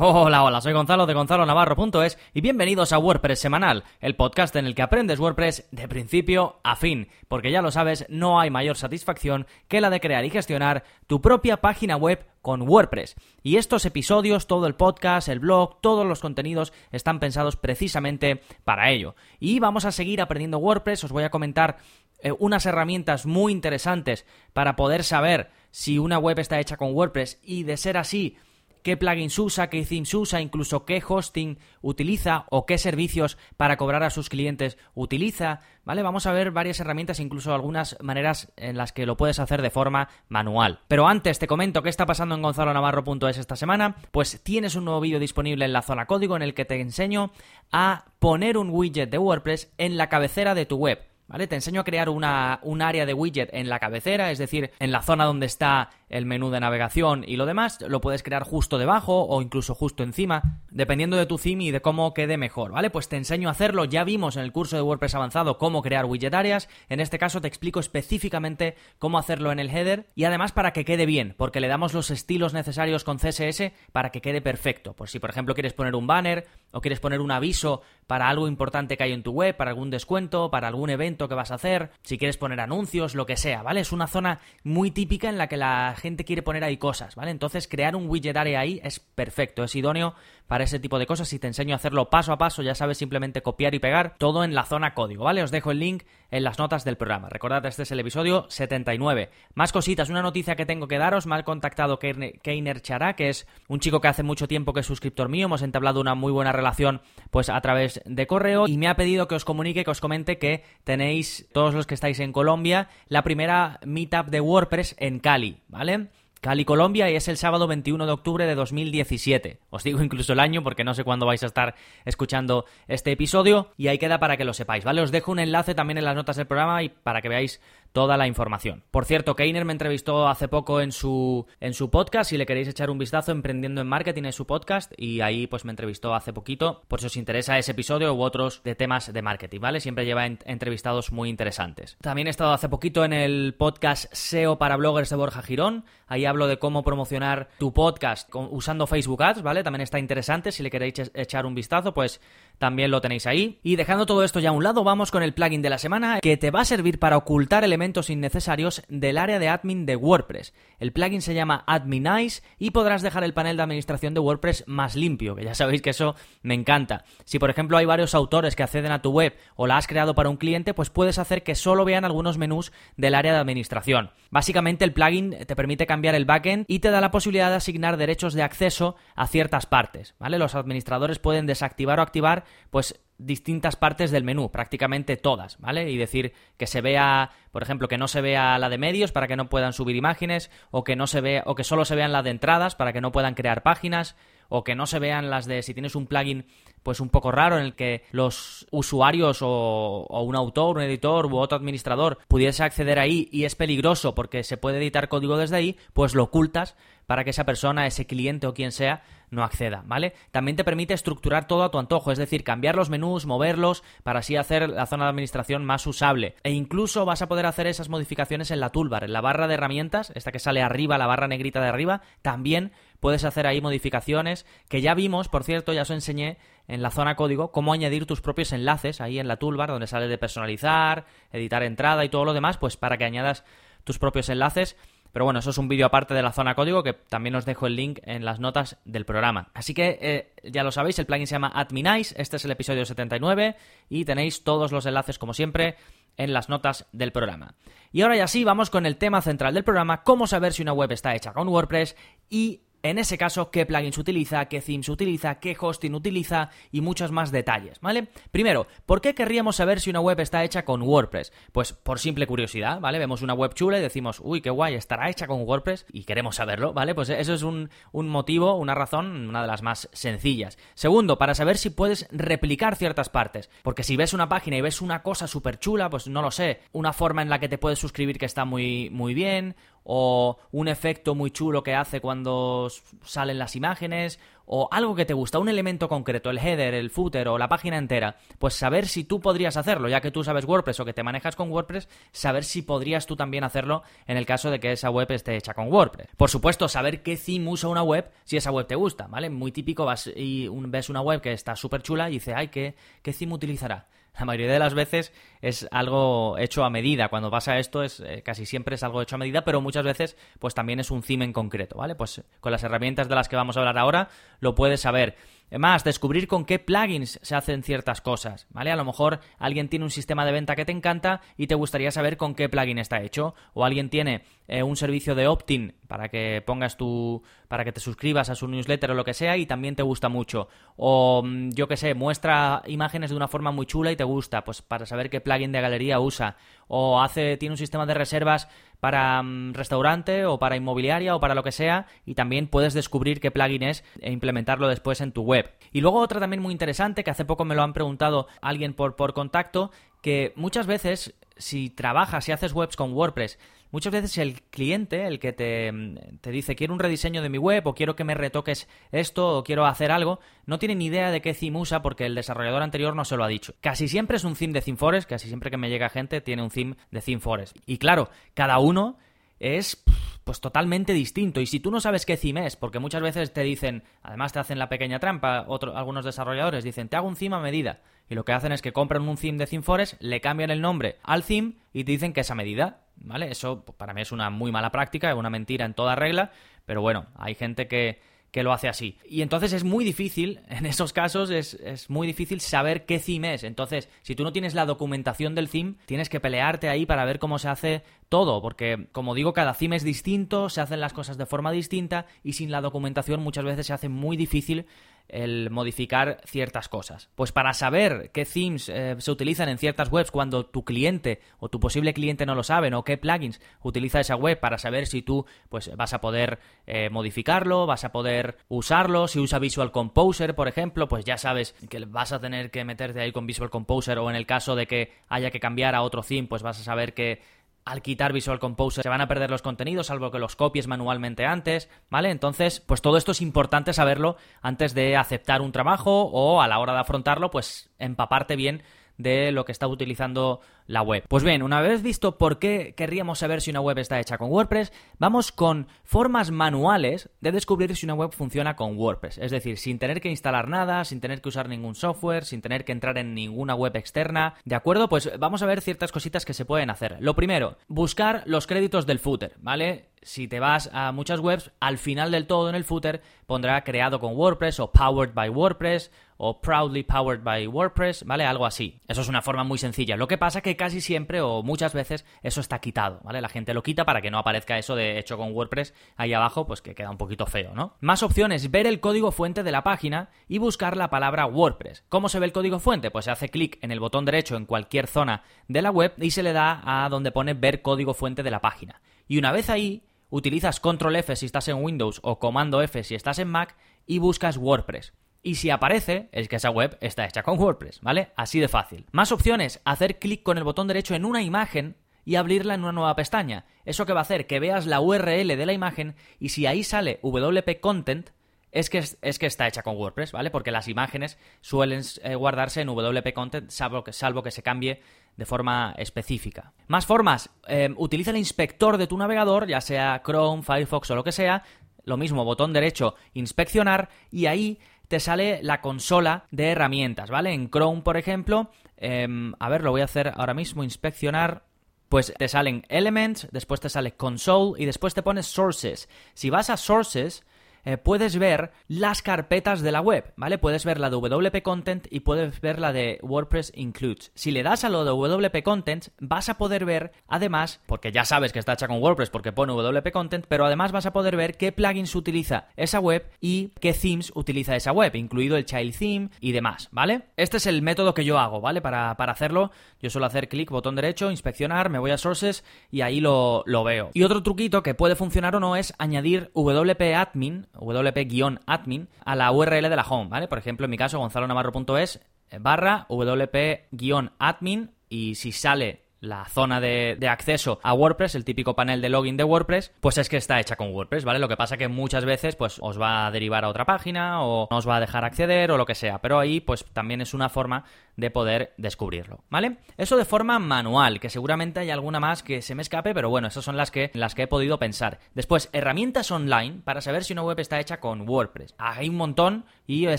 Hola, 0.00 0.44
hola, 0.44 0.60
soy 0.60 0.74
Gonzalo 0.74 1.06
de 1.06 1.14
Gonzalo 1.14 1.44
Navarro.es 1.44 2.18
y 2.32 2.40
bienvenidos 2.40 2.92
a 2.92 3.00
WordPress 3.00 3.40
Semanal, 3.40 3.82
el 3.98 4.14
podcast 4.14 4.54
en 4.54 4.64
el 4.64 4.76
que 4.76 4.82
aprendes 4.82 5.18
WordPress 5.18 5.66
de 5.72 5.88
principio 5.88 6.60
a 6.62 6.76
fin, 6.76 7.08
porque 7.26 7.50
ya 7.50 7.62
lo 7.62 7.72
sabes, 7.72 8.06
no 8.08 8.38
hay 8.38 8.48
mayor 8.48 8.76
satisfacción 8.76 9.48
que 9.66 9.80
la 9.80 9.90
de 9.90 9.98
crear 9.98 10.24
y 10.24 10.30
gestionar 10.30 10.84
tu 11.08 11.20
propia 11.20 11.56
página 11.56 11.96
web 11.96 12.24
con 12.42 12.62
WordPress. 12.62 13.16
Y 13.42 13.56
estos 13.56 13.84
episodios, 13.86 14.46
todo 14.46 14.68
el 14.68 14.76
podcast, 14.76 15.26
el 15.28 15.40
blog, 15.40 15.80
todos 15.80 16.06
los 16.06 16.20
contenidos 16.20 16.72
están 16.92 17.18
pensados 17.18 17.56
precisamente 17.56 18.42
para 18.62 18.92
ello. 18.92 19.16
Y 19.40 19.58
vamos 19.58 19.84
a 19.84 19.90
seguir 19.90 20.20
aprendiendo 20.20 20.58
WordPress, 20.58 21.02
os 21.02 21.10
voy 21.10 21.24
a 21.24 21.30
comentar 21.30 21.78
eh, 22.20 22.30
unas 22.38 22.66
herramientas 22.66 23.26
muy 23.26 23.50
interesantes 23.50 24.26
para 24.52 24.76
poder 24.76 25.02
saber 25.02 25.50
si 25.72 25.98
una 25.98 26.20
web 26.20 26.38
está 26.38 26.60
hecha 26.60 26.76
con 26.76 26.94
WordPress 26.94 27.40
y 27.42 27.64
de 27.64 27.76
ser 27.76 27.96
así, 27.96 28.36
qué 28.82 28.96
plugins 28.96 29.38
usa, 29.38 29.70
qué 29.70 29.84
themes 29.84 30.12
usa, 30.14 30.40
incluso 30.40 30.84
qué 30.84 31.02
hosting 31.06 31.58
utiliza 31.80 32.46
o 32.50 32.66
qué 32.66 32.78
servicios 32.78 33.38
para 33.56 33.76
cobrar 33.76 34.02
a 34.02 34.10
sus 34.10 34.28
clientes 34.28 34.78
utiliza, 34.94 35.60
¿vale? 35.84 36.02
Vamos 36.02 36.26
a 36.26 36.32
ver 36.32 36.50
varias 36.50 36.80
herramientas, 36.80 37.20
incluso 37.20 37.54
algunas 37.54 37.96
maneras 38.00 38.52
en 38.56 38.76
las 38.76 38.92
que 38.92 39.06
lo 39.06 39.16
puedes 39.16 39.38
hacer 39.38 39.62
de 39.62 39.70
forma 39.70 40.08
manual. 40.28 40.80
Pero 40.88 41.08
antes 41.08 41.38
te 41.38 41.46
comento 41.46 41.82
qué 41.82 41.90
está 41.90 42.06
pasando 42.06 42.34
en 42.34 42.42
gonzalonavarro.es 42.42 43.38
esta 43.38 43.56
semana, 43.56 43.96
pues 44.10 44.42
tienes 44.42 44.74
un 44.76 44.84
nuevo 44.84 45.00
vídeo 45.00 45.18
disponible 45.18 45.64
en 45.64 45.72
la 45.72 45.82
zona 45.82 46.06
código 46.06 46.36
en 46.36 46.42
el 46.42 46.54
que 46.54 46.64
te 46.64 46.80
enseño 46.80 47.32
a 47.72 48.04
poner 48.18 48.58
un 48.58 48.70
widget 48.70 49.10
de 49.10 49.18
WordPress 49.18 49.72
en 49.78 49.96
la 49.96 50.08
cabecera 50.08 50.54
de 50.54 50.66
tu 50.66 50.76
web. 50.76 51.07
¿Vale? 51.28 51.46
Te 51.46 51.56
enseño 51.56 51.82
a 51.82 51.84
crear 51.84 52.08
una, 52.08 52.58
un 52.62 52.80
área 52.80 53.04
de 53.04 53.12
widget 53.12 53.50
en 53.52 53.68
la 53.68 53.78
cabecera, 53.78 54.30
es 54.30 54.38
decir, 54.38 54.70
en 54.78 54.90
la 54.90 55.02
zona 55.02 55.26
donde 55.26 55.44
está 55.44 55.90
el 56.08 56.24
menú 56.24 56.50
de 56.50 56.60
navegación 56.60 57.22
y 57.26 57.36
lo 57.36 57.44
demás, 57.44 57.78
lo 57.86 58.00
puedes 58.00 58.22
crear 58.22 58.44
justo 58.44 58.78
debajo 58.78 59.26
o 59.26 59.42
incluso 59.42 59.74
justo 59.74 60.02
encima, 60.02 60.60
dependiendo 60.70 61.18
de 61.18 61.26
tu 61.26 61.36
theme 61.36 61.64
y 61.64 61.70
de 61.70 61.82
cómo 61.82 62.14
quede 62.14 62.38
mejor, 62.38 62.72
¿vale? 62.72 62.88
Pues 62.88 63.08
te 63.08 63.16
enseño 63.16 63.48
a 63.48 63.52
hacerlo, 63.52 63.84
ya 63.84 64.04
vimos 64.04 64.36
en 64.36 64.42
el 64.42 64.52
curso 64.52 64.76
de 64.76 64.82
WordPress 64.82 65.14
avanzado 65.14 65.58
cómo 65.58 65.82
crear 65.82 66.06
widget 66.06 66.32
áreas, 66.32 66.68
en 66.88 67.00
este 67.00 67.18
caso 67.18 67.40
te 67.40 67.48
explico 67.48 67.80
específicamente 67.80 68.76
cómo 68.98 69.18
hacerlo 69.18 69.52
en 69.52 69.58
el 69.58 69.68
header 69.68 70.06
y 70.14 70.24
además 70.24 70.52
para 70.52 70.72
que 70.72 70.84
quede 70.84 71.06
bien, 71.06 71.34
porque 71.36 71.60
le 71.60 71.68
damos 71.68 71.92
los 71.92 72.10
estilos 72.10 72.54
necesarios 72.54 73.04
con 73.04 73.18
CSS 73.18 73.72
para 73.92 74.10
que 74.10 74.20
quede 74.20 74.40
perfecto. 74.40 74.94
Pues 74.94 75.10
si 75.10 75.18
por 75.18 75.30
ejemplo 75.30 75.54
quieres 75.54 75.74
poner 75.74 75.94
un 75.94 76.06
banner 76.06 76.46
o 76.72 76.80
quieres 76.80 77.00
poner 77.00 77.20
un 77.20 77.30
aviso 77.30 77.82
para 78.06 78.28
algo 78.28 78.48
importante 78.48 78.96
que 78.96 79.04
hay 79.04 79.12
en 79.12 79.22
tu 79.22 79.32
web, 79.32 79.56
para 79.56 79.70
algún 79.70 79.90
descuento, 79.90 80.50
para 80.50 80.68
algún 80.68 80.90
evento 80.90 81.17
que 81.26 81.34
vas 81.34 81.50
a 81.50 81.54
hacer, 81.54 81.90
si 82.02 82.18
quieres 82.18 82.36
poner 82.36 82.60
anuncios, 82.60 83.14
lo 83.14 83.26
que 83.26 83.36
sea, 83.36 83.62
¿vale? 83.62 83.80
Es 83.80 83.90
una 83.90 84.06
zona 84.06 84.40
muy 84.62 84.90
típica 84.90 85.28
en 85.28 85.38
la 85.38 85.48
que 85.48 85.56
la 85.56 85.94
gente 85.98 86.24
quiere 86.24 86.42
poner 86.42 86.62
ahí 86.62 86.76
cosas, 86.76 87.16
¿vale? 87.16 87.30
Entonces 87.30 87.66
crear 87.66 87.96
un 87.96 88.08
widget 88.08 88.36
area 88.36 88.60
ahí 88.60 88.80
es 88.84 89.00
perfecto, 89.00 89.64
es 89.64 89.74
idóneo 89.74 90.14
para 90.46 90.64
ese 90.64 90.78
tipo 90.78 90.98
de 90.98 91.06
cosas. 91.06 91.28
Si 91.28 91.38
te 91.38 91.46
enseño 91.46 91.74
a 91.74 91.76
hacerlo 91.76 92.10
paso 92.10 92.32
a 92.32 92.38
paso, 92.38 92.62
ya 92.62 92.74
sabes 92.74 92.98
simplemente 92.98 93.42
copiar 93.42 93.74
y 93.74 93.78
pegar 93.78 94.14
todo 94.18 94.44
en 94.44 94.54
la 94.54 94.64
zona 94.64 94.94
código, 94.94 95.24
¿vale? 95.24 95.42
Os 95.42 95.50
dejo 95.50 95.70
el 95.70 95.80
link 95.80 96.04
en 96.30 96.44
las 96.44 96.58
notas 96.58 96.84
del 96.84 96.96
programa. 96.96 97.28
Recordad, 97.28 97.64
este 97.66 97.82
es 97.82 97.90
el 97.90 98.00
episodio 98.00 98.46
79. 98.48 99.30
Más 99.54 99.72
cositas, 99.72 100.10
una 100.10 100.22
noticia 100.22 100.56
que 100.56 100.66
tengo 100.66 100.88
que 100.88 100.98
daros, 100.98 101.26
me 101.26 101.36
ha 101.36 101.42
contactado 101.42 101.98
Keiner 101.98 102.80
Chará, 102.80 103.14
que 103.14 103.28
es 103.28 103.46
un 103.68 103.80
chico 103.80 104.00
que 104.00 104.08
hace 104.08 104.22
mucho 104.22 104.48
tiempo 104.48 104.72
que 104.72 104.80
es 104.80 104.86
suscriptor 104.86 105.28
mío, 105.28 105.46
hemos 105.46 105.62
entablado 105.62 106.00
una 106.00 106.14
muy 106.14 106.32
buena 106.32 106.52
relación 106.52 107.00
pues 107.30 107.48
a 107.48 107.60
través 107.60 108.00
de 108.04 108.26
correo 108.26 108.66
y 108.66 108.76
me 108.76 108.88
ha 108.88 108.96
pedido 108.96 109.28
que 109.28 109.34
os 109.34 109.44
comunique, 109.44 109.84
que 109.84 109.90
os 109.90 110.00
comente 110.00 110.38
que 110.38 110.64
tenéis, 110.84 111.48
todos 111.52 111.74
los 111.74 111.86
que 111.86 111.94
estáis 111.94 112.20
en 112.20 112.32
Colombia, 112.32 112.88
la 113.08 113.22
primera 113.22 113.80
meetup 113.84 114.26
de 114.26 114.40
WordPress 114.40 114.96
en 114.98 115.20
Cali, 115.20 115.62
¿vale? 115.68 116.08
Cali, 116.40 116.64
Colombia, 116.64 117.10
y 117.10 117.16
es 117.16 117.26
el 117.26 117.36
sábado 117.36 117.66
21 117.66 118.06
de 118.06 118.12
octubre 118.12 118.46
de 118.46 118.54
2017. 118.54 119.58
Os 119.70 119.82
digo 119.82 120.02
incluso 120.02 120.32
el 120.32 120.40
año 120.40 120.62
porque 120.62 120.84
no 120.84 120.94
sé 120.94 121.02
cuándo 121.02 121.26
vais 121.26 121.42
a 121.42 121.46
estar 121.46 121.74
escuchando 122.04 122.64
este 122.86 123.10
episodio 123.10 123.72
y 123.76 123.88
ahí 123.88 123.98
queda 123.98 124.20
para 124.20 124.36
que 124.36 124.44
lo 124.44 124.54
sepáis, 124.54 124.84
¿vale? 124.84 125.02
Os 125.02 125.10
dejo 125.10 125.32
un 125.32 125.40
enlace 125.40 125.74
también 125.74 125.98
en 125.98 126.04
las 126.04 126.14
notas 126.14 126.36
del 126.36 126.46
programa 126.46 126.82
y 126.82 126.90
para 126.90 127.22
que 127.22 127.28
veáis 127.28 127.60
toda 127.92 128.16
la 128.16 128.26
información. 128.26 128.84
Por 128.90 129.04
cierto, 129.04 129.34
Keiner 129.34 129.64
me 129.64 129.72
entrevistó 129.72 130.28
hace 130.28 130.48
poco 130.48 130.80
en 130.80 130.92
su, 130.92 131.46
en 131.60 131.74
su 131.74 131.90
podcast. 131.90 132.30
Si 132.30 132.38
le 132.38 132.46
queréis 132.46 132.68
echar 132.68 132.90
un 132.90 132.98
vistazo, 132.98 133.32
Emprendiendo 133.32 133.80
en 133.80 133.86
Marketing 133.86 134.24
es 134.24 134.34
su 134.34 134.46
podcast. 134.46 134.92
Y 134.96 135.20
ahí 135.20 135.46
pues 135.46 135.64
me 135.64 135.72
entrevistó 135.72 136.14
hace 136.14 136.32
poquito. 136.32 136.82
Por 136.88 137.00
si 137.00 137.06
os 137.06 137.16
interesa 137.16 137.58
ese 137.58 137.72
episodio 137.72 138.14
u 138.14 138.22
otros 138.22 138.62
de 138.62 138.74
temas 138.74 139.12
de 139.12 139.22
marketing, 139.22 139.60
¿vale? 139.60 139.80
Siempre 139.80 140.04
lleva 140.04 140.26
entrevistados 140.26 141.12
muy 141.12 141.28
interesantes. 141.28 141.96
También 142.00 142.26
he 142.26 142.30
estado 142.30 142.52
hace 142.52 142.68
poquito 142.68 143.04
en 143.04 143.12
el 143.12 143.54
podcast 143.58 144.12
SEO 144.12 144.58
para 144.58 144.76
bloggers 144.76 145.10
de 145.10 145.16
Borja 145.16 145.42
Girón. 145.42 145.84
Ahí 146.06 146.24
hablo 146.24 146.46
de 146.46 146.58
cómo 146.58 146.82
promocionar 146.82 147.48
tu 147.58 147.72
podcast 147.72 148.28
usando 148.34 148.86
Facebook 148.86 149.22
Ads, 149.22 149.42
¿vale? 149.42 149.62
También 149.62 149.82
está 149.82 149.98
interesante. 149.98 150.52
Si 150.52 150.62
le 150.62 150.70
queréis 150.70 151.10
echar 151.14 151.46
un 151.46 151.54
vistazo, 151.54 151.92
pues 151.92 152.20
también 152.58 152.90
lo 152.90 153.00
tenéis 153.00 153.26
ahí. 153.26 153.60
Y 153.62 153.76
dejando 153.76 154.06
todo 154.06 154.24
esto 154.24 154.40
ya 154.40 154.50
a 154.50 154.52
un 154.52 154.64
lado, 154.64 154.84
vamos 154.84 155.10
con 155.10 155.22
el 155.22 155.34
plugin 155.34 155.62
de 155.62 155.70
la 155.70 155.78
semana 155.78 156.20
que 156.20 156.36
te 156.36 156.50
va 156.50 156.60
a 156.60 156.64
servir 156.64 156.98
para 156.98 157.16
ocultar 157.16 157.64
elementos 157.64 157.77
innecesarios 158.08 158.82
del 158.88 159.18
área 159.18 159.38
de 159.38 159.48
admin 159.48 159.86
de 159.86 159.96
WordPress. 159.96 160.52
El 160.78 160.92
plugin 160.92 161.22
se 161.22 161.34
llama 161.34 161.64
Adminize 161.66 162.42
y 162.58 162.70
podrás 162.70 163.02
dejar 163.02 163.24
el 163.24 163.34
panel 163.34 163.56
de 163.56 163.62
administración 163.62 164.14
de 164.14 164.20
WordPress 164.20 164.64
más 164.66 164.96
limpio, 164.96 165.34
que 165.34 165.44
ya 165.44 165.54
sabéis 165.54 165.82
que 165.82 165.90
eso 165.90 166.14
me 166.42 166.54
encanta. 166.54 167.04
Si 167.24 167.38
por 167.38 167.50
ejemplo 167.50 167.76
hay 167.76 167.86
varios 167.86 168.14
autores 168.14 168.56
que 168.56 168.62
acceden 168.62 168.92
a 168.92 169.02
tu 169.02 169.10
web 169.10 169.36
o 169.56 169.66
la 169.66 169.76
has 169.76 169.86
creado 169.86 170.14
para 170.14 170.28
un 170.28 170.36
cliente, 170.36 170.74
pues 170.74 170.90
puedes 170.90 171.18
hacer 171.18 171.42
que 171.42 171.54
solo 171.54 171.84
vean 171.84 172.04
algunos 172.04 172.38
menús 172.38 172.72
del 172.96 173.14
área 173.14 173.32
de 173.32 173.38
administración. 173.38 174.10
Básicamente 174.30 174.84
el 174.84 174.92
plugin 174.92 175.30
te 175.46 175.56
permite 175.56 175.86
cambiar 175.86 176.14
el 176.14 176.24
backend 176.24 176.64
y 176.68 176.80
te 176.80 176.90
da 176.90 177.00
la 177.00 177.10
posibilidad 177.10 177.50
de 177.50 177.56
asignar 177.56 177.96
derechos 177.96 178.34
de 178.34 178.42
acceso 178.42 178.96
a 179.14 179.26
ciertas 179.26 179.66
partes, 179.66 180.14
¿vale? 180.18 180.38
Los 180.38 180.54
administradores 180.54 181.18
pueden 181.18 181.46
desactivar 181.46 181.98
o 181.98 182.02
activar 182.02 182.44
pues 182.70 183.00
distintas 183.18 183.76
partes 183.76 184.10
del 184.10 184.24
menú, 184.24 184.50
prácticamente 184.50 185.16
todas, 185.16 185.58
¿vale? 185.58 185.90
Y 185.90 185.96
decir 185.96 186.32
que 186.56 186.66
se 186.66 186.80
vea, 186.80 187.30
por 187.50 187.62
ejemplo, 187.62 187.88
que 187.88 187.98
no 187.98 188.08
se 188.08 188.20
vea 188.20 188.58
la 188.58 188.68
de 188.68 188.78
medios 188.78 189.12
para 189.12 189.26
que 189.26 189.36
no 189.36 189.48
puedan 189.48 189.72
subir 189.72 189.96
imágenes, 189.96 190.50
o 190.70 190.84
que 190.84 190.96
no 190.96 191.06
se 191.06 191.20
vea, 191.20 191.42
o 191.46 191.54
que 191.54 191.64
solo 191.64 191.84
se 191.84 191.96
vean 191.96 192.12
la 192.12 192.22
de 192.22 192.30
entradas 192.30 192.76
para 192.76 192.92
que 192.92 193.00
no 193.00 193.12
puedan 193.12 193.34
crear 193.34 193.62
páginas, 193.62 194.16
o 194.48 194.64
que 194.64 194.74
no 194.74 194.86
se 194.86 194.98
vean 194.98 195.30
las 195.30 195.46
de 195.46 195.62
si 195.62 195.74
tienes 195.74 195.94
un 195.94 196.06
plugin 196.06 196.46
pues 196.82 197.00
un 197.00 197.10
poco 197.10 197.30
raro 197.30 197.58
en 197.58 197.64
el 197.64 197.74
que 197.74 198.04
los 198.12 198.66
usuarios 198.70 199.42
o, 199.42 200.06
o, 200.08 200.22
un 200.22 200.36
autor, 200.36 200.78
un 200.78 200.82
editor 200.84 201.26
u 201.26 201.36
otro 201.36 201.58
administrador 201.58 202.18
pudiese 202.28 202.62
acceder 202.62 202.98
ahí 202.98 203.28
y 203.30 203.44
es 203.44 203.56
peligroso 203.56 204.14
porque 204.14 204.42
se 204.42 204.56
puede 204.56 204.78
editar 204.78 205.08
código 205.08 205.36
desde 205.36 205.56
ahí, 205.56 205.76
pues 205.92 206.14
lo 206.14 206.24
ocultas 206.24 206.76
para 207.06 207.24
que 207.24 207.30
esa 207.30 207.44
persona, 207.44 207.86
ese 207.86 208.06
cliente 208.06 208.46
o 208.46 208.54
quien 208.54 208.72
sea, 208.72 209.02
no 209.30 209.44
acceda, 209.44 209.82
¿vale? 209.86 210.14
También 210.30 210.56
te 210.56 210.64
permite 210.64 210.94
estructurar 210.94 211.46
todo 211.46 211.62
a 211.64 211.70
tu 211.70 211.78
antojo, 211.78 212.12
es 212.12 212.18
decir, 212.18 212.44
cambiar 212.44 212.76
los 212.76 212.90
menús, 212.90 213.26
moverlos, 213.26 213.82
para 214.02 214.20
así 214.20 214.36
hacer 214.36 214.68
la 214.68 214.86
zona 214.86 215.04
de 215.04 215.10
administración 215.10 215.64
más 215.64 215.86
usable. 215.86 216.34
E 216.42 216.50
incluso 216.50 217.04
vas 217.04 217.22
a 217.22 217.28
poder 217.28 217.46
hacer 217.46 217.66
esas 217.66 217.88
modificaciones 217.88 218.50
en 218.50 218.60
la 218.60 218.70
toolbar, 218.70 219.04
en 219.04 219.12
la 219.12 219.20
barra 219.20 219.48
de 219.48 219.54
herramientas, 219.54 220.12
esta 220.14 220.32
que 220.32 220.38
sale 220.38 220.62
arriba, 220.62 220.98
la 220.98 221.06
barra 221.06 221.28
negrita 221.28 221.60
de 221.60 221.68
arriba, 221.68 222.02
también 222.22 222.72
puedes 223.00 223.24
hacer 223.24 223.46
ahí 223.46 223.60
modificaciones 223.60 224.46
que 224.68 224.80
ya 224.80 224.94
vimos, 224.94 225.28
por 225.28 225.44
cierto, 225.44 225.72
ya 225.72 225.82
os 225.82 225.90
enseñé 225.90 226.38
en 226.66 226.82
la 226.82 226.90
zona 226.90 227.16
código 227.16 227.52
cómo 227.52 227.72
añadir 227.72 228.06
tus 228.06 228.20
propios 228.20 228.52
enlaces 228.52 229.00
ahí 229.00 229.18
en 229.18 229.28
la 229.28 229.36
toolbar 229.36 229.70
donde 229.70 229.86
sale 229.86 230.08
de 230.08 230.18
personalizar, 230.18 231.06
editar 231.32 231.62
entrada 231.62 232.04
y 232.04 232.08
todo 232.08 232.24
lo 232.24 232.34
demás, 232.34 232.58
pues 232.58 232.76
para 232.76 232.98
que 232.98 233.04
añadas 233.04 233.44
tus 233.84 233.98
propios 233.98 234.28
enlaces 234.28 234.76
pero 235.12 235.24
bueno, 235.24 235.40
eso 235.40 235.50
es 235.50 235.58
un 235.58 235.68
vídeo 235.68 235.86
aparte 235.86 236.14
de 236.14 236.22
la 236.22 236.32
zona 236.32 236.54
código 236.54 236.82
que 236.82 236.92
también 236.92 237.34
os 237.34 237.44
dejo 237.44 237.66
el 237.66 237.76
link 237.76 238.00
en 238.04 238.24
las 238.24 238.40
notas 238.40 238.78
del 238.84 239.04
programa. 239.04 239.48
Así 239.54 239.74
que 239.74 239.98
eh, 240.00 240.32
ya 240.44 240.62
lo 240.62 240.72
sabéis, 240.72 240.98
el 240.98 241.06
plugin 241.06 241.26
se 241.26 241.34
llama 241.34 241.52
Adminize, 241.54 242.14
este 242.20 242.36
es 242.36 242.44
el 242.44 242.50
episodio 242.50 242.84
79 242.84 243.56
y 243.88 244.04
tenéis 244.04 244.44
todos 244.44 244.72
los 244.72 244.86
enlaces 244.86 245.18
como 245.18 245.34
siempre 245.34 245.76
en 246.16 246.32
las 246.32 246.48
notas 246.48 246.86
del 246.92 247.12
programa. 247.12 247.54
Y 247.92 248.02
ahora 248.02 248.16
ya 248.16 248.26
sí, 248.26 248.44
vamos 248.44 248.70
con 248.70 248.84
el 248.84 248.96
tema 248.96 249.22
central 249.22 249.54
del 249.54 249.64
programa, 249.64 250.02
cómo 250.02 250.26
saber 250.26 250.52
si 250.52 250.62
una 250.62 250.72
web 250.72 250.92
está 250.92 251.14
hecha 251.14 251.32
con 251.32 251.48
WordPress 251.48 251.96
y 252.28 252.62
en 252.82 252.98
ese 252.98 253.18
caso, 253.18 253.50
qué 253.50 253.66
plugins 253.66 253.98
utiliza, 253.98 254.44
qué 254.46 254.60
themes 254.60 254.88
utiliza, 254.88 255.40
qué 255.40 255.56
hosting 255.58 255.94
utiliza 255.94 256.50
y 256.70 256.80
muchos 256.80 257.10
más 257.10 257.32
detalles, 257.32 257.80
¿vale? 257.80 258.08
Primero, 258.30 258.66
¿por 258.86 259.00
qué 259.00 259.14
querríamos 259.14 259.56
saber 259.56 259.80
si 259.80 259.90
una 259.90 260.00
web 260.00 260.20
está 260.20 260.44
hecha 260.44 260.64
con 260.64 260.82
WordPress? 260.82 261.32
Pues 261.52 261.72
por 261.72 261.98
simple 261.98 262.26
curiosidad, 262.26 262.80
¿vale? 262.80 262.98
Vemos 262.98 263.22
una 263.22 263.34
web 263.34 263.54
chula 263.54 263.78
y 263.78 263.82
decimos, 263.82 264.20
uy, 264.22 264.40
qué 264.40 264.50
guay, 264.50 264.74
estará 264.74 265.10
hecha 265.10 265.26
con 265.26 265.42
WordPress 265.42 265.86
y 265.92 266.04
queremos 266.04 266.36
saberlo, 266.36 266.72
¿vale? 266.72 266.94
Pues 266.94 267.08
eso 267.08 267.34
es 267.34 267.42
un, 267.42 267.70
un 267.92 268.08
motivo, 268.08 268.54
una 268.54 268.74
razón, 268.74 269.28
una 269.28 269.42
de 269.42 269.48
las 269.48 269.62
más 269.62 269.88
sencillas. 269.92 270.58
Segundo, 270.74 271.18
para 271.18 271.34
saber 271.34 271.58
si 271.58 271.70
puedes 271.70 272.06
replicar 272.10 272.76
ciertas 272.76 273.08
partes, 273.08 273.50
porque 273.62 273.82
si 273.82 273.96
ves 273.96 274.12
una 274.12 274.28
página 274.28 274.56
y 274.56 274.60
ves 274.60 274.80
una 274.80 275.02
cosa 275.02 275.26
súper 275.26 275.58
chula, 275.58 275.90
pues 275.90 276.08
no 276.08 276.22
lo 276.22 276.30
sé, 276.30 276.60
una 276.72 276.92
forma 276.92 277.22
en 277.22 277.28
la 277.28 277.40
que 277.40 277.48
te 277.48 277.58
puedes 277.58 277.78
suscribir 277.78 278.18
que 278.18 278.26
está 278.26 278.44
muy, 278.44 278.90
muy 278.90 279.14
bien, 279.14 279.56
o 279.90 280.36
un 280.52 280.68
efecto 280.68 281.14
muy 281.14 281.30
chulo 281.30 281.62
que 281.62 281.74
hace 281.74 282.02
cuando 282.02 282.68
salen 283.02 283.38
las 283.38 283.56
imágenes, 283.56 284.20
o 284.44 284.68
algo 284.70 284.94
que 284.94 285.06
te 285.06 285.14
gusta, 285.14 285.38
un 285.38 285.48
elemento 285.48 285.88
concreto, 285.88 286.28
el 286.28 286.38
header, 286.38 286.74
el 286.74 286.90
footer 286.90 287.26
o 287.28 287.38
la 287.38 287.48
página 287.48 287.78
entera, 287.78 288.16
pues 288.38 288.52
saber 288.52 288.86
si 288.86 289.04
tú 289.04 289.20
podrías 289.20 289.56
hacerlo, 289.56 289.88
ya 289.88 290.02
que 290.02 290.10
tú 290.10 290.22
sabes 290.22 290.44
WordPress 290.44 290.80
o 290.80 290.84
que 290.84 290.92
te 290.92 291.02
manejas 291.02 291.36
con 291.36 291.50
WordPress, 291.50 291.88
saber 292.12 292.44
si 292.44 292.60
podrías 292.60 293.06
tú 293.06 293.16
también 293.16 293.44
hacerlo 293.44 293.82
en 294.06 294.18
el 294.18 294.26
caso 294.26 294.50
de 294.50 294.60
que 294.60 294.72
esa 294.72 294.90
web 294.90 295.10
esté 295.10 295.36
hecha 295.36 295.54
con 295.54 295.72
WordPress. 295.72 296.08
Por 296.18 296.28
supuesto, 296.28 296.68
saber 296.68 297.02
qué 297.02 297.16
theme 297.16 297.48
usa 297.48 297.70
una 297.70 297.82
web 297.82 298.10
si 298.24 298.36
esa 298.36 298.50
web 298.50 298.66
te 298.66 298.74
gusta, 298.74 299.06
¿vale? 299.06 299.30
Muy 299.30 299.52
típico, 299.52 299.86
vas 299.86 300.10
y 300.14 300.48
ves 300.48 300.90
una 300.90 301.00
web 301.00 301.22
que 301.22 301.32
está 301.32 301.56
súper 301.56 301.80
chula 301.80 302.10
y 302.10 302.14
dices, 302.14 302.34
ay, 302.36 302.48
¿qué, 302.48 302.74
¿qué 303.02 303.14
theme 303.14 303.32
utilizará? 303.32 303.86
La 304.18 304.24
mayoría 304.24 304.52
de 304.52 304.58
las 304.58 304.74
veces 304.74 305.12
es 305.40 305.68
algo 305.70 306.36
hecho 306.38 306.64
a 306.64 306.70
medida. 306.70 307.08
Cuando 307.08 307.30
pasa 307.30 307.58
esto 307.58 307.82
es 307.82 308.00
eh, 308.00 308.22
casi 308.24 308.46
siempre 308.46 308.74
es 308.74 308.82
algo 308.82 309.00
hecho 309.00 309.14
a 309.14 309.18
medida, 309.18 309.44
pero 309.44 309.60
muchas 309.60 309.84
veces 309.84 310.16
pues 310.38 310.54
también 310.54 310.80
es 310.80 310.90
un 310.90 311.02
theme 311.02 311.24
en 311.24 311.32
concreto, 311.32 311.76
¿vale? 311.78 311.94
Pues 311.94 312.22
con 312.40 312.50
las 312.50 312.64
herramientas 312.64 313.08
de 313.08 313.14
las 313.14 313.28
que 313.28 313.36
vamos 313.36 313.56
a 313.56 313.60
hablar 313.60 313.78
ahora 313.78 314.08
lo 314.40 314.54
puedes 314.54 314.80
saber. 314.80 315.16
Más, 315.56 315.82
descubrir 315.82 316.28
con 316.28 316.44
qué 316.44 316.58
plugins 316.58 317.18
se 317.22 317.34
hacen 317.34 317.62
ciertas 317.62 318.02
cosas, 318.02 318.46
¿vale? 318.50 318.70
A 318.70 318.76
lo 318.76 318.84
mejor 318.84 319.20
alguien 319.38 319.68
tiene 319.68 319.86
un 319.86 319.90
sistema 319.90 320.26
de 320.26 320.32
venta 320.32 320.54
que 320.54 320.66
te 320.66 320.72
encanta 320.72 321.22
y 321.38 321.46
te 321.46 321.54
gustaría 321.54 321.90
saber 321.90 322.18
con 322.18 322.34
qué 322.34 322.50
plugin 322.50 322.78
está 322.78 323.00
hecho. 323.00 323.34
O 323.54 323.64
alguien 323.64 323.88
tiene 323.88 324.24
eh, 324.46 324.62
un 324.62 324.76
servicio 324.76 325.14
de 325.14 325.26
opt-in 325.26 325.74
para 325.86 326.10
que 326.10 326.42
pongas 326.46 326.76
tu. 326.76 327.22
para 327.48 327.64
que 327.64 327.72
te 327.72 327.80
suscribas 327.80 328.28
a 328.28 328.34
su 328.34 328.46
newsletter 328.46 328.90
o 328.90 328.94
lo 328.94 329.04
que 329.04 329.14
sea 329.14 329.38
y 329.38 329.46
también 329.46 329.74
te 329.74 329.82
gusta 329.82 330.10
mucho. 330.10 330.48
O 330.76 331.22
mm, 331.24 331.52
yo 331.52 331.66
que 331.66 331.78
sé, 331.78 331.94
muestra 331.94 332.62
imágenes 332.66 333.08
de 333.08 333.16
una 333.16 333.28
forma 333.28 333.50
muy 333.50 333.64
chula 333.64 333.90
y 333.90 333.96
te 333.96 334.04
gusta, 334.04 334.44
pues 334.44 334.60
para 334.60 334.84
saber 334.84 335.08
qué 335.08 335.22
plugin 335.22 335.52
de 335.52 335.62
galería 335.62 335.98
usa. 335.98 336.36
O 336.66 337.00
hace. 337.00 337.38
tiene 337.38 337.54
un 337.54 337.58
sistema 337.58 337.86
de 337.86 337.94
reservas 337.94 338.48
para 338.80 339.22
mm, 339.22 339.54
restaurante 339.54 340.24
o 340.26 340.38
para 340.38 340.56
inmobiliaria 340.56 341.14
o 341.14 341.20
para 341.20 341.34
lo 341.34 341.42
que 341.42 341.52
sea 341.52 341.86
y 342.04 342.14
también 342.14 342.48
puedes 342.48 342.74
descubrir 342.74 343.20
qué 343.20 343.30
plugin 343.30 343.62
es 343.62 343.84
e 344.00 344.12
implementarlo 344.12 344.68
después 344.68 345.00
en 345.00 345.12
tu 345.12 345.22
web. 345.22 345.50
Y 345.72 345.80
luego 345.80 346.00
otra 346.00 346.20
también 346.20 346.42
muy 346.42 346.52
interesante 346.52 347.04
que 347.04 347.10
hace 347.10 347.24
poco 347.24 347.44
me 347.44 347.54
lo 347.54 347.62
han 347.62 347.72
preguntado 347.72 348.28
alguien 348.40 348.74
por, 348.74 348.96
por 348.96 349.14
contacto 349.14 349.70
que 350.00 350.32
muchas 350.36 350.66
veces 350.66 351.14
si 351.36 351.70
trabajas 351.70 352.28
y 352.28 352.32
haces 352.32 352.52
webs 352.52 352.76
con 352.76 352.92
WordPress 352.92 353.38
muchas 353.70 353.92
veces 353.92 354.18
el 354.18 354.42
cliente, 354.42 355.06
el 355.06 355.18
que 355.18 355.32
te, 355.32 355.72
te, 356.20 356.30
dice 356.30 356.56
quiero 356.56 356.72
un 356.72 356.80
rediseño 356.80 357.22
de 357.22 357.28
mi 357.28 357.38
web 357.38 357.66
o 357.66 357.74
quiero 357.74 357.96
que 357.96 358.04
me 358.04 358.14
retoques 358.14 358.68
esto 358.92 359.38
o 359.38 359.44
quiero 359.44 359.66
hacer 359.66 359.90
algo, 359.90 360.20
no 360.46 360.58
tiene 360.58 360.74
ni 360.74 360.86
idea 360.86 361.10
de 361.10 361.20
qué 361.20 361.34
theme 361.34 361.58
usa 361.58 361.82
porque 361.82 362.06
el 362.06 362.14
desarrollador 362.14 362.62
anterior 362.62 362.94
no 362.94 363.04
se 363.04 363.16
lo 363.16 363.24
ha 363.24 363.28
dicho. 363.28 363.54
Casi 363.60 363.88
siempre 363.88 364.16
es 364.16 364.24
un 364.24 364.34
theme 364.34 364.52
de 364.52 364.62
ThemeForest, 364.62 365.08
casi 365.08 365.28
siempre 365.28 365.50
que 365.50 365.56
me 365.56 365.68
llega 365.68 365.88
gente 365.88 366.20
tiene 366.20 366.42
un 366.42 366.50
theme 366.50 366.76
de 366.90 367.00
ThemeForest. 367.00 367.56
Y 367.66 367.78
claro, 367.78 368.10
cada 368.34 368.58
uno 368.58 368.98
es 369.40 369.82
pues 370.24 370.40
totalmente 370.40 370.92
distinto. 370.92 371.40
Y 371.40 371.46
si 371.46 371.58
tú 371.58 371.70
no 371.70 371.80
sabes 371.80 372.04
qué 372.04 372.18
theme 372.18 372.46
es, 372.46 372.54
porque 372.54 372.78
muchas 372.78 373.00
veces 373.00 373.32
te 373.32 373.42
dicen, 373.42 373.82
además 374.02 374.32
te 374.32 374.38
hacen 374.38 374.58
la 374.58 374.68
pequeña 374.68 374.98
trampa, 374.98 375.46
otro, 375.48 375.74
algunos 375.74 376.04
desarrolladores 376.04 376.64
dicen, 376.64 376.90
te 376.90 376.96
hago 376.96 377.08
un 377.08 377.16
theme 377.16 377.36
a 377.36 377.40
medida. 377.40 377.80
Y 378.10 378.14
lo 378.14 378.26
que 378.26 378.32
hacen 378.32 378.52
es 378.52 378.60
que 378.60 378.74
compran 378.74 379.08
un 379.08 379.16
theme 379.16 379.38
de 379.38 379.46
ThemeForest, 379.46 379.94
le 380.00 380.20
cambian 380.20 380.50
el 380.50 380.60
nombre 380.60 380.96
al 381.02 381.24
theme 381.24 381.54
y 381.72 381.84
te 381.84 381.92
dicen 381.92 382.12
que 382.12 382.20
es 382.20 382.30
a 382.30 382.34
medida. 382.34 382.87
¿Vale? 383.00 383.30
Eso 383.30 383.64
para 383.64 383.94
mí 383.94 384.02
es 384.02 384.12
una 384.12 384.30
muy 384.30 384.52
mala 384.52 384.70
práctica, 384.70 385.10
es 385.10 385.16
una 385.16 385.30
mentira 385.30 385.64
en 385.64 385.74
toda 385.74 385.94
regla, 385.94 386.30
pero 386.66 386.82
bueno, 386.82 387.06
hay 387.16 387.34
gente 387.34 387.68
que, 387.68 388.00
que 388.30 388.42
lo 388.42 388.52
hace 388.52 388.68
así. 388.68 388.98
Y 389.08 389.22
entonces 389.22 389.52
es 389.52 389.64
muy 389.64 389.84
difícil, 389.84 390.40
en 390.48 390.66
esos 390.66 390.92
casos 390.92 391.30
es, 391.30 391.54
es, 391.54 391.90
muy 391.90 392.06
difícil 392.06 392.40
saber 392.40 392.86
qué 392.86 392.98
theme 392.98 393.34
es. 393.34 393.44
Entonces, 393.44 393.88
si 394.02 394.14
tú 394.14 394.24
no 394.24 394.32
tienes 394.32 394.54
la 394.54 394.66
documentación 394.66 395.34
del 395.34 395.48
theme, 395.48 395.74
tienes 395.86 396.08
que 396.08 396.20
pelearte 396.20 396.68
ahí 396.68 396.86
para 396.86 397.04
ver 397.04 397.18
cómo 397.18 397.38
se 397.38 397.48
hace 397.48 397.82
todo, 398.08 398.40
porque 398.42 398.88
como 398.92 399.14
digo, 399.14 399.32
cada 399.32 399.54
theme 399.54 399.76
es 399.76 399.84
distinto, 399.84 400.48
se 400.48 400.60
hacen 400.60 400.80
las 400.80 400.92
cosas 400.92 401.18
de 401.18 401.26
forma 401.26 401.52
distinta 401.52 402.06
y 402.22 402.34
sin 402.34 402.50
la 402.50 402.60
documentación 402.60 403.22
muchas 403.22 403.44
veces 403.44 403.66
se 403.66 403.72
hace 403.72 403.88
muy 403.88 404.16
difícil 404.16 404.66
el 405.08 405.50
modificar 405.50 406.20
ciertas 406.24 406.68
cosas. 406.68 407.08
Pues 407.14 407.32
para 407.32 407.52
saber 407.54 408.10
qué 408.12 408.24
themes 408.24 408.68
eh, 408.68 408.96
se 408.98 409.10
utilizan 409.10 409.48
en 409.48 409.58
ciertas 409.58 409.90
webs 409.90 410.10
cuando 410.10 410.46
tu 410.46 410.64
cliente 410.64 411.20
o 411.38 411.48
tu 411.48 411.60
posible 411.60 411.94
cliente 411.94 412.26
no 412.26 412.34
lo 412.34 412.42
saben 412.42 412.74
o 412.74 412.84
qué 412.84 412.98
plugins 412.98 413.40
utiliza 413.62 414.00
esa 414.00 414.16
web 414.16 414.38
para 414.38 414.58
saber 414.58 414.86
si 414.86 415.02
tú 415.02 415.24
pues 415.48 415.74
vas 415.76 415.94
a 415.94 416.00
poder 416.00 416.38
eh, 416.66 416.90
modificarlo, 416.90 417.66
vas 417.66 417.84
a 417.84 417.92
poder 417.92 418.36
usarlo, 418.48 419.08
si 419.08 419.18
usa 419.18 419.38
Visual 419.38 419.72
Composer, 419.72 420.34
por 420.34 420.48
ejemplo, 420.48 420.88
pues 420.88 421.04
ya 421.04 421.16
sabes 421.16 421.54
que 421.68 421.84
vas 421.86 422.12
a 422.12 422.20
tener 422.20 422.50
que 422.50 422.64
meterte 422.64 423.00
ahí 423.00 423.12
con 423.12 423.26
Visual 423.26 423.50
Composer 423.50 423.98
o 423.98 424.10
en 424.10 424.16
el 424.16 424.26
caso 424.26 424.56
de 424.56 424.66
que 424.66 424.92
haya 425.08 425.30
que 425.30 425.40
cambiar 425.40 425.74
a 425.74 425.82
otro 425.82 426.02
theme, 426.02 426.28
pues 426.28 426.42
vas 426.42 426.60
a 426.60 426.64
saber 426.64 426.94
que 426.94 427.20
al 427.68 427.82
quitar 427.82 428.14
Visual 428.14 428.38
Composer 428.38 428.82
se 428.82 428.88
van 428.88 429.02
a 429.02 429.08
perder 429.08 429.30
los 429.30 429.42
contenidos, 429.42 429.88
salvo 429.88 430.10
que 430.10 430.18
los 430.18 430.36
copies 430.36 430.66
manualmente 430.66 431.26
antes, 431.26 431.68
¿vale? 431.90 432.10
Entonces, 432.10 432.60
pues 432.60 432.80
todo 432.80 432.96
esto 432.96 433.12
es 433.12 433.20
importante 433.20 433.74
saberlo 433.74 434.16
antes 434.40 434.72
de 434.72 434.96
aceptar 434.96 435.42
un 435.42 435.52
trabajo 435.52 436.04
o 436.04 436.40
a 436.40 436.48
la 436.48 436.60
hora 436.60 436.72
de 436.72 436.80
afrontarlo, 436.80 437.30
pues 437.30 437.70
empaparte 437.78 438.36
bien 438.36 438.62
de 438.98 439.32
lo 439.32 439.44
que 439.44 439.52
está 439.52 439.66
utilizando 439.66 440.40
la 440.66 440.82
web. 440.82 441.04
Pues 441.08 441.24
bien, 441.24 441.42
una 441.42 441.60
vez 441.62 441.82
visto 441.82 442.18
por 442.18 442.38
qué 442.38 442.74
querríamos 442.76 443.20
saber 443.20 443.40
si 443.40 443.50
una 443.50 443.60
web 443.60 443.78
está 443.78 443.98
hecha 443.98 444.18
con 444.18 444.30
WordPress, 444.30 444.72
vamos 444.98 445.32
con 445.32 445.68
formas 445.84 446.30
manuales 446.30 447.08
de 447.20 447.32
descubrir 447.32 447.74
si 447.74 447.86
una 447.86 447.94
web 447.94 448.12
funciona 448.12 448.56
con 448.56 448.76
WordPress. 448.76 449.18
Es 449.18 449.30
decir, 449.30 449.56
sin 449.56 449.78
tener 449.78 450.00
que 450.00 450.10
instalar 450.10 450.48
nada, 450.48 450.84
sin 450.84 451.00
tener 451.00 451.22
que 451.22 451.30
usar 451.30 451.48
ningún 451.48 451.74
software, 451.74 452.24
sin 452.24 452.42
tener 452.42 452.64
que 452.64 452.72
entrar 452.72 452.98
en 452.98 453.14
ninguna 453.14 453.54
web 453.54 453.74
externa. 453.76 454.34
¿De 454.44 454.54
acuerdo? 454.54 454.88
Pues 454.88 455.10
vamos 455.18 455.42
a 455.42 455.46
ver 455.46 455.62
ciertas 455.62 455.92
cositas 455.92 456.24
que 456.24 456.34
se 456.34 456.44
pueden 456.44 456.70
hacer. 456.70 456.96
Lo 457.00 457.14
primero, 457.14 457.56
buscar 457.68 458.22
los 458.26 458.46
créditos 458.46 458.86
del 458.86 458.98
footer, 458.98 459.36
¿vale? 459.40 459.88
si 460.02 460.28
te 460.28 460.40
vas 460.40 460.70
a 460.72 460.92
muchas 460.92 461.20
webs, 461.20 461.50
al 461.60 461.78
final 461.78 462.10
del 462.10 462.26
todo 462.26 462.48
en 462.48 462.54
el 462.54 462.64
footer 462.64 463.02
pondrá 463.26 463.62
creado 463.64 464.00
con 464.00 464.16
WordPress 464.16 464.60
o 464.60 464.72
powered 464.72 465.12
by 465.14 465.28
WordPress 465.28 465.90
o 466.18 466.40
proudly 466.40 466.82
powered 466.82 467.22
by 467.22 467.46
WordPress, 467.46 468.04
¿vale? 468.04 468.24
Algo 468.24 468.44
así. 468.44 468.80
Eso 468.88 469.00
es 469.00 469.08
una 469.08 469.22
forma 469.22 469.44
muy 469.44 469.56
sencilla. 469.56 469.96
Lo 469.96 470.08
que 470.08 470.18
pasa 470.18 470.42
que 470.42 470.56
casi 470.56 470.80
siempre 470.80 471.20
o 471.20 471.42
muchas 471.42 471.72
veces 471.72 472.04
eso 472.22 472.40
está 472.40 472.58
quitado, 472.58 473.00
¿vale? 473.04 473.20
La 473.20 473.28
gente 473.28 473.54
lo 473.54 473.62
quita 473.62 473.84
para 473.84 474.02
que 474.02 474.10
no 474.10 474.18
aparezca 474.18 474.58
eso 474.58 474.74
de 474.76 474.98
hecho 474.98 475.16
con 475.16 475.32
WordPress 475.32 475.72
ahí 475.96 476.12
abajo, 476.12 476.46
pues 476.46 476.60
que 476.60 476.74
queda 476.74 476.90
un 476.90 476.98
poquito 476.98 477.26
feo, 477.26 477.54
¿no? 477.54 477.76
Más 477.80 478.02
opciones, 478.02 478.50
ver 478.50 478.66
el 478.66 478.80
código 478.80 479.12
fuente 479.12 479.42
de 479.42 479.52
la 479.52 479.62
página 479.62 480.10
y 480.28 480.38
buscar 480.38 480.76
la 480.76 480.90
palabra 480.90 481.26
WordPress. 481.26 481.84
¿Cómo 481.88 482.08
se 482.08 482.18
ve 482.18 482.26
el 482.26 482.32
código 482.32 482.58
fuente? 482.58 482.90
Pues 482.90 483.04
se 483.04 483.12
hace 483.12 483.28
clic 483.28 483.58
en 483.62 483.70
el 483.70 483.80
botón 483.80 484.04
derecho 484.04 484.36
en 484.36 484.44
cualquier 484.44 484.88
zona 484.88 485.22
de 485.46 485.62
la 485.62 485.70
web 485.70 485.94
y 485.98 486.10
se 486.10 486.24
le 486.24 486.32
da 486.32 486.62
a 486.64 486.88
donde 486.88 487.12
pone 487.12 487.34
ver 487.34 487.62
código 487.62 487.94
fuente 487.94 488.24
de 488.24 488.30
la 488.30 488.40
página. 488.40 488.80
Y 489.06 489.18
una 489.18 489.30
vez 489.30 489.50
ahí, 489.50 489.84
utilizas 490.10 490.58
control 490.58 490.96
F 490.96 491.14
si 491.14 491.26
estás 491.26 491.46
en 491.46 491.62
Windows 491.62 492.00
o 492.02 492.18
comando 492.18 492.60
F 492.60 492.82
si 492.82 492.96
estás 492.96 493.20
en 493.20 493.28
Mac 493.28 493.56
y 493.86 493.98
buscas 493.98 494.36
WordPress. 494.36 494.92
Y 495.22 495.34
si 495.34 495.50
aparece, 495.50 496.08
es 496.12 496.28
que 496.28 496.36
esa 496.36 496.50
web 496.50 496.78
está 496.80 497.04
hecha 497.04 497.22
con 497.22 497.38
WordPress, 497.38 497.80
¿vale? 497.80 498.12
Así 498.16 498.40
de 498.40 498.48
fácil. 498.48 498.86
Más 498.92 499.12
opciones, 499.12 499.60
hacer 499.64 499.98
clic 499.98 500.22
con 500.22 500.38
el 500.38 500.44
botón 500.44 500.68
derecho 500.68 500.94
en 500.94 501.04
una 501.04 501.22
imagen 501.22 501.76
y 502.04 502.14
abrirla 502.16 502.54
en 502.54 502.62
una 502.62 502.72
nueva 502.72 502.96
pestaña. 502.96 503.44
¿Eso 503.64 503.84
que 503.84 503.92
va 503.92 504.00
a 504.00 504.02
hacer? 504.02 504.26
Que 504.26 504.40
veas 504.40 504.66
la 504.66 504.80
URL 504.80 505.28
de 505.28 505.46
la 505.46 505.52
imagen 505.52 505.94
y 506.18 506.30
si 506.30 506.46
ahí 506.46 506.64
sale 506.64 507.00
WP 507.02 507.60
Content, 507.60 508.10
es 508.50 508.70
que, 508.70 508.78
es 508.78 509.18
que 509.18 509.26
está 509.26 509.46
hecha 509.46 509.62
con 509.62 509.76
WordPress, 509.76 510.12
¿vale? 510.12 510.30
Porque 510.30 510.50
las 510.50 510.68
imágenes 510.68 511.18
suelen 511.40 511.82
eh, 512.02 512.14
guardarse 512.14 512.62
en 512.62 512.68
WP 512.68 513.12
Content, 513.12 513.50
salvo 513.50 513.84
que, 513.84 513.92
se 513.92 514.42
cambie 514.42 514.80
de 515.16 515.26
forma 515.26 515.74
específica. 515.76 516.52
Más 516.66 516.86
formas, 516.86 517.30
eh, 517.46 517.74
utiliza 517.76 518.10
el 518.10 518.16
inspector 518.16 518.78
de 518.78 518.86
tu 518.86 518.96
navegador, 518.96 519.46
ya 519.46 519.60
sea 519.60 520.00
Chrome, 520.02 520.42
Firefox 520.42 520.90
o 520.90 520.94
lo 520.94 521.04
que 521.04 521.12
sea, 521.12 521.42
lo 521.84 521.96
mismo, 521.96 522.24
botón 522.24 522.52
derecho, 522.52 522.94
inspeccionar, 523.14 523.88
y 524.10 524.26
ahí 524.26 524.58
te 524.88 525.00
sale 525.00 525.40
la 525.42 525.60
consola 525.60 526.24
de 526.30 526.48
herramientas, 526.48 527.10
¿vale? 527.10 527.32
En 527.32 527.50
Chrome, 527.50 527.82
por 527.82 527.96
ejemplo, 527.96 528.50
em, 528.76 529.34
a 529.38 529.48
ver, 529.48 529.62
lo 529.62 529.70
voy 529.70 529.82
a 529.82 529.84
hacer 529.84 530.12
ahora 530.16 530.34
mismo, 530.34 530.64
inspeccionar. 530.64 531.44
Pues 531.88 532.12
te 532.18 532.28
salen 532.28 532.64
Elements, 532.68 533.28
después 533.30 533.60
te 533.60 533.70
sale 533.70 533.92
Console 533.92 534.60
y 534.60 534.66
después 534.66 534.92
te 534.92 535.02
pones 535.02 535.26
Sources. 535.26 535.88
Si 536.12 536.28
vas 536.28 536.50
a 536.50 536.56
Sources, 536.56 537.24
eh, 537.64 537.76
puedes 537.76 538.18
ver 538.18 538.52
las 538.66 539.02
carpetas 539.02 539.62
de 539.62 539.72
la 539.72 539.80
web, 539.80 540.12
¿vale? 540.16 540.38
Puedes 540.38 540.64
ver 540.64 540.78
la 540.78 540.90
de 540.90 540.96
WP 540.96 541.42
Content 541.42 541.86
y 541.90 542.00
puedes 542.00 542.40
ver 542.40 542.58
la 542.58 542.72
de 542.72 542.98
WordPress 543.02 543.52
Includes. 543.54 544.12
Si 544.14 544.30
le 544.30 544.42
das 544.42 544.64
a 544.64 544.68
lo 544.68 544.84
de 544.84 544.90
WP 544.90 545.42
Content, 545.42 545.88
vas 546.00 546.28
a 546.28 546.38
poder 546.38 546.64
ver, 546.64 546.92
además, 547.06 547.60
porque 547.66 547.92
ya 547.92 548.04
sabes 548.04 548.32
que 548.32 548.38
está 548.38 548.54
hecha 548.54 548.68
con 548.68 548.82
WordPress 548.82 549.10
porque 549.10 549.32
pone 549.32 549.52
WP 549.52 549.90
Content, 549.92 550.26
pero 550.28 550.46
además 550.46 550.72
vas 550.72 550.86
a 550.86 550.92
poder 550.92 551.16
ver 551.16 551.36
qué 551.36 551.52
plugins 551.52 551.94
utiliza 551.94 552.48
esa 552.56 552.80
web 552.80 553.10
y 553.20 553.52
qué 553.60 553.72
themes 553.72 554.12
utiliza 554.14 554.56
esa 554.56 554.72
web, 554.72 554.94
incluido 554.94 555.36
el 555.36 555.44
child 555.44 555.76
theme 555.76 556.10
y 556.20 556.32
demás, 556.32 556.68
¿vale? 556.72 557.02
Este 557.16 557.38
es 557.38 557.46
el 557.46 557.62
método 557.62 557.94
que 557.94 558.04
yo 558.04 558.18
hago, 558.18 558.40
¿vale? 558.40 558.60
Para, 558.60 558.92
hacerlo, 558.92 559.50
yo 559.80 559.90
suelo 559.90 560.06
hacer 560.06 560.28
clic, 560.28 560.50
botón 560.50 560.76
derecho, 560.76 561.10
inspeccionar, 561.10 561.70
me 561.70 561.78
voy 561.78 561.90
a 561.90 561.98
sources 561.98 562.44
y 562.70 562.82
ahí 562.82 563.00
lo, 563.00 563.42
lo 563.46 563.64
veo. 563.64 563.90
Y 563.94 564.02
otro 564.02 564.22
truquito 564.22 564.62
que 564.62 564.74
puede 564.74 564.96
funcionar 564.96 565.36
o 565.36 565.40
no 565.40 565.56
es 565.56 565.74
añadir 565.78 566.30
WP 566.34 566.94
admin 566.94 567.46
wp-admin 567.54 568.88
a 569.04 569.16
la 569.16 569.32
URL 569.32 569.68
de 569.68 569.76
la 569.76 569.82
home, 569.82 570.08
¿vale? 570.10 570.28
Por 570.28 570.38
ejemplo, 570.38 570.64
en 570.64 570.70
mi 570.70 570.76
caso, 570.76 570.98
gonzalonavarro.es 570.98 572.00
barra 572.40 572.86
wp-admin 572.88 574.70
y 574.88 575.14
si 575.14 575.32
sale 575.32 575.88
la 576.00 576.24
zona 576.26 576.60
de, 576.60 576.96
acceso 577.08 577.58
a 577.62 577.74
WordPress, 577.74 578.14
el 578.14 578.24
típico 578.24 578.54
panel 578.54 578.80
de 578.80 578.88
login 578.88 579.16
de 579.16 579.24
WordPress, 579.24 579.72
pues 579.80 579.98
es 579.98 580.08
que 580.08 580.16
está 580.16 580.38
hecha 580.40 580.56
con 580.56 580.72
WordPress, 580.72 581.04
¿vale? 581.04 581.18
Lo 581.18 581.28
que 581.28 581.36
pasa 581.36 581.56
que 581.56 581.68
muchas 581.68 582.04
veces 582.04 582.36
pues 582.36 582.58
os 582.60 582.80
va 582.80 583.06
a 583.06 583.10
derivar 583.10 583.44
a 583.44 583.48
otra 583.48 583.64
página 583.64 584.22
o 584.22 584.48
no 584.50 584.56
os 584.56 584.68
va 584.68 584.76
a 584.76 584.80
dejar 584.80 585.04
acceder 585.04 585.50
o 585.50 585.56
lo 585.56 585.66
que 585.66 585.74
sea, 585.74 585.98
pero 586.00 586.18
ahí 586.18 586.40
pues 586.40 586.64
también 586.72 587.00
es 587.00 587.14
una 587.14 587.28
forma 587.28 587.64
de 587.98 588.10
poder 588.12 588.54
descubrirlo, 588.56 589.24
¿vale? 589.28 589.56
Eso 589.76 589.96
de 589.96 590.04
forma 590.04 590.38
manual, 590.38 591.00
que 591.00 591.10
seguramente 591.10 591.58
hay 591.58 591.70
alguna 591.70 591.98
más 591.98 592.22
que 592.22 592.42
se 592.42 592.54
me 592.54 592.62
escape, 592.62 592.94
pero 592.94 593.10
bueno, 593.10 593.26
esas 593.26 593.44
son 593.44 593.56
las 593.56 593.72
que, 593.72 593.90
las 593.92 594.14
que 594.14 594.22
he 594.22 594.26
podido 594.28 594.60
pensar. 594.60 595.00
Después, 595.14 595.50
herramientas 595.52 596.10
online 596.12 596.60
para 596.62 596.80
saber 596.80 597.02
si 597.02 597.12
una 597.12 597.24
web 597.24 597.40
está 597.40 597.58
hecha 597.58 597.80
con 597.80 598.08
WordPress. 598.08 598.54
Hay 598.56 598.88
un 598.88 598.94
montón 598.94 599.46
y 599.66 599.86
he 599.86 599.98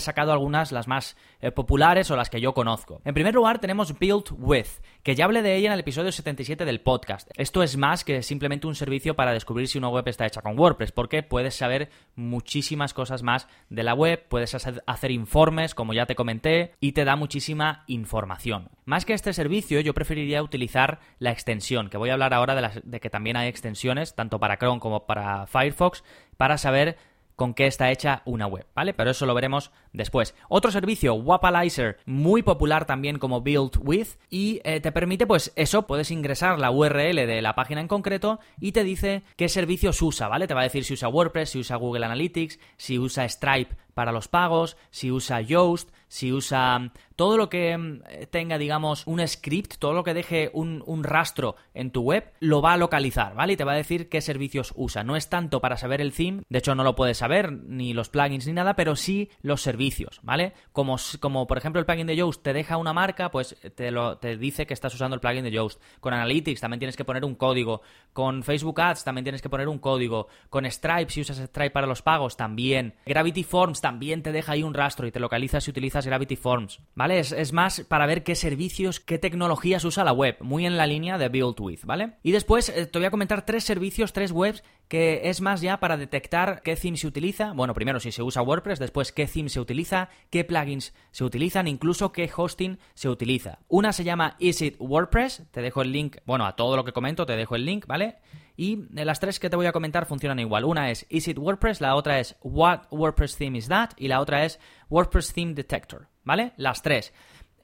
sacado 0.00 0.32
algunas, 0.32 0.72
las 0.72 0.88
más 0.88 1.14
eh, 1.42 1.52
populares 1.52 2.10
o 2.10 2.16
las 2.16 2.30
que 2.30 2.40
yo 2.40 2.54
conozco. 2.54 3.02
En 3.04 3.12
primer 3.12 3.34
lugar 3.34 3.58
tenemos 3.58 3.98
Build 3.98 4.32
With, 4.38 4.80
que 5.02 5.14
ya 5.14 5.26
hablé 5.26 5.42
de 5.42 5.56
ella 5.56 5.68
en 5.68 5.74
el 5.74 5.80
episodio 5.80 6.10
77 6.10 6.64
del 6.64 6.80
podcast. 6.80 7.30
Esto 7.36 7.62
es 7.62 7.76
más 7.76 8.02
que 8.02 8.22
simplemente 8.22 8.66
un 8.66 8.74
servicio 8.74 9.14
para 9.14 9.34
descubrir 9.34 9.68
si 9.68 9.76
una 9.76 9.90
web 9.90 10.08
está 10.08 10.24
hecha 10.24 10.40
con 10.40 10.58
WordPress, 10.58 10.92
porque 10.92 11.22
puedes 11.22 11.54
saber 11.54 11.90
muchísimas 12.16 12.94
cosas 12.94 13.22
más 13.22 13.46
de 13.68 13.82
la 13.82 13.92
web, 13.92 14.24
puedes 14.26 14.54
hacer 14.54 15.10
informes, 15.10 15.74
como 15.74 15.92
ya 15.92 16.06
te 16.06 16.14
comenté, 16.14 16.72
y 16.80 16.92
te 16.92 17.04
da 17.04 17.14
muchísima 17.16 17.84
información. 17.90 18.70
Más 18.84 19.04
que 19.04 19.14
este 19.14 19.32
servicio, 19.32 19.80
yo 19.80 19.94
preferiría 19.94 20.42
utilizar 20.42 21.00
la 21.18 21.30
extensión, 21.30 21.90
que 21.90 21.98
voy 21.98 22.10
a 22.10 22.14
hablar 22.14 22.34
ahora 22.34 22.72
de, 22.84 23.00
que 23.00 23.10
también 23.10 23.36
hay 23.36 23.48
extensiones, 23.48 24.14
tanto 24.14 24.38
para 24.38 24.58
Chrome 24.58 24.80
como 24.80 25.06
para 25.06 25.46
Firefox, 25.46 26.04
para 26.36 26.56
saber 26.56 26.96
con 27.40 27.54
qué 27.54 27.66
está 27.66 27.90
hecha 27.90 28.20
una 28.26 28.46
web, 28.46 28.66
¿vale? 28.74 28.92
Pero 28.92 29.12
eso 29.12 29.24
lo 29.24 29.32
veremos 29.32 29.72
después. 29.94 30.34
Otro 30.50 30.70
servicio, 30.70 31.14
Wapalizer, 31.14 31.96
muy 32.04 32.42
popular 32.42 32.84
también 32.84 33.18
como 33.18 33.40
Build 33.40 33.78
With, 33.82 34.08
y 34.28 34.60
eh, 34.62 34.80
te 34.80 34.92
permite, 34.92 35.26
pues 35.26 35.50
eso, 35.56 35.86
puedes 35.86 36.10
ingresar 36.10 36.58
la 36.58 36.70
URL 36.70 37.16
de 37.16 37.40
la 37.40 37.54
página 37.54 37.80
en 37.80 37.88
concreto 37.88 38.40
y 38.60 38.72
te 38.72 38.84
dice 38.84 39.22
qué 39.36 39.48
servicios 39.48 40.02
usa, 40.02 40.28
¿vale? 40.28 40.48
Te 40.48 40.54
va 40.54 40.60
a 40.60 40.64
decir 40.64 40.84
si 40.84 40.92
usa 40.92 41.08
WordPress, 41.08 41.48
si 41.48 41.60
usa 41.60 41.76
Google 41.76 42.04
Analytics, 42.04 42.60
si 42.76 42.98
usa 42.98 43.26
Stripe 43.26 43.74
para 43.94 44.12
los 44.12 44.28
pagos, 44.28 44.76
si 44.90 45.10
usa 45.10 45.40
Yoast, 45.40 45.90
si 46.08 46.32
usa 46.32 46.92
todo 47.14 47.36
lo 47.36 47.48
que 47.48 47.76
mm, 47.76 48.00
tenga, 48.30 48.58
digamos, 48.58 49.06
un 49.06 49.26
script, 49.26 49.74
todo 49.78 49.92
lo 49.92 50.04
que 50.04 50.14
deje 50.14 50.50
un, 50.54 51.04
rastro 51.04 51.54
en 51.74 51.90
tu 51.90 52.02
web, 52.02 52.32
lo 52.40 52.62
va 52.62 52.72
a 52.72 52.76
localizar, 52.76 53.34
¿vale? 53.34 53.52
Y 53.52 53.56
te 53.56 53.64
va 53.64 53.72
a 53.72 53.76
decir 53.76 54.08
qué 54.08 54.20
servicios 54.20 54.72
usa. 54.74 55.04
No 55.04 55.16
es 55.16 55.28
tanto 55.28 55.60
para 55.60 55.76
saber 55.76 56.00
el 56.00 56.12
theme, 56.12 56.42
de 56.48 56.58
hecho 56.58 56.74
no 56.74 56.82
lo 56.82 56.96
puedes 56.96 57.18
saber, 57.18 57.52
ni 57.52 57.92
los 57.92 58.08
plugins 58.08 58.46
ni 58.46 58.52
nada, 58.52 58.74
pero 58.74 58.96
sí 58.96 59.30
los 59.42 59.62
servicios, 59.62 60.20
¿vale? 60.22 60.54
Como, 60.72 60.96
como 61.20 61.46
por 61.46 61.58
ejemplo 61.58 61.78
el 61.78 61.86
plugin 61.86 62.06
de 62.06 62.16
Yoast 62.16 62.42
te 62.42 62.52
deja 62.52 62.76
una 62.76 62.92
marca, 62.92 63.30
pues 63.30 63.56
te, 63.74 63.90
lo, 63.90 64.18
te 64.18 64.36
dice 64.36 64.66
que 64.66 64.74
estás 64.74 64.94
usando 64.94 65.14
el 65.14 65.20
plugin 65.20 65.44
de 65.44 65.50
Yoast. 65.50 65.80
Con 66.00 66.14
Analytics 66.14 66.60
también 66.60 66.80
tienes 66.80 66.96
que 66.96 67.04
poner 67.04 67.24
un 67.24 67.34
código. 67.34 67.82
Con 68.12 68.42
Facebook 68.42 68.80
Ads 68.80 69.04
también 69.04 69.24
tienes 69.24 69.42
que 69.42 69.48
poner 69.48 69.68
un 69.68 69.78
código. 69.78 70.28
Con 70.48 70.64
Stripe, 70.64 71.10
si 71.10 71.20
usas 71.20 71.38
Stripe 71.38 71.70
para 71.70 71.86
los 71.86 72.02
pagos, 72.02 72.36
también. 72.36 72.94
Gravity 73.06 73.44
Forms 73.44 73.79
también 73.80 74.22
te 74.22 74.32
deja 74.32 74.52
ahí 74.52 74.62
un 74.62 74.74
rastro 74.74 75.06
y 75.06 75.12
te 75.12 75.20
localiza 75.20 75.60
si 75.60 75.70
utilizas 75.70 76.06
Gravity 76.06 76.36
Forms, 76.36 76.80
¿vale? 76.94 77.18
Es, 77.18 77.52
más 77.52 77.80
para 77.82 78.06
ver 78.06 78.22
qué 78.22 78.34
servicios, 78.34 79.00
qué 79.00 79.18
tecnologías 79.18 79.84
usa 79.84 80.04
la 80.04 80.12
web, 80.12 80.36
muy 80.40 80.66
en 80.66 80.76
la 80.76 80.86
línea 80.86 81.18
de 81.18 81.28
Build 81.28 81.60
With, 81.60 81.84
¿vale? 81.84 82.14
Y 82.22 82.32
después 82.32 82.68
eh, 82.68 82.86
te 82.86 82.98
voy 82.98 83.06
a 83.06 83.10
comentar 83.10 83.44
tres 83.44 83.64
servicios, 83.64 84.12
tres 84.12 84.32
webs 84.32 84.62
que 84.88 85.28
es 85.30 85.40
más 85.40 85.60
ya 85.60 85.78
para 85.78 85.96
detectar 85.96 86.62
qué 86.62 86.74
theme 86.74 86.96
se 86.96 87.06
utiliza, 87.06 87.52
bueno, 87.52 87.74
primero 87.74 88.00
si 88.00 88.10
se 88.10 88.22
usa 88.22 88.42
WordPress, 88.42 88.78
después 88.80 89.12
qué 89.12 89.26
theme 89.26 89.48
se 89.48 89.60
utiliza, 89.60 90.08
qué 90.30 90.44
plugins 90.44 90.94
se 91.12 91.24
utilizan, 91.24 91.68
incluso 91.68 92.10
qué 92.12 92.30
hosting 92.34 92.78
se 92.94 93.08
utiliza. 93.08 93.60
Una 93.68 93.92
se 93.92 94.04
llama 94.04 94.36
Is 94.38 94.62
It 94.62 94.76
WordPress, 94.80 95.44
te 95.52 95.62
dejo 95.62 95.82
el 95.82 95.92
link, 95.92 96.16
bueno, 96.26 96.44
a 96.44 96.56
todo 96.56 96.76
lo 96.76 96.84
que 96.84 96.92
comento 96.92 97.24
te 97.24 97.36
dejo 97.36 97.54
el 97.54 97.64
link, 97.64 97.86
¿vale? 97.86 98.16
Y 98.60 98.76
las 98.92 99.20
tres 99.20 99.40
que 99.40 99.48
te 99.48 99.56
voy 99.56 99.64
a 99.64 99.72
comentar 99.72 100.04
funcionan 100.04 100.38
igual. 100.38 100.66
Una 100.66 100.90
es 100.90 101.06
Is 101.08 101.28
It 101.28 101.38
WordPress, 101.38 101.80
la 101.80 101.94
otra 101.94 102.20
es 102.20 102.36
What 102.42 102.88
WordPress 102.90 103.38
Theme 103.38 103.56
Is 103.56 103.68
That 103.68 103.92
y 103.96 104.08
la 104.08 104.20
otra 104.20 104.44
es 104.44 104.60
WordPress 104.90 105.32
Theme 105.32 105.54
Detector, 105.54 106.08
¿vale? 106.24 106.52
Las 106.58 106.82
tres 106.82 107.14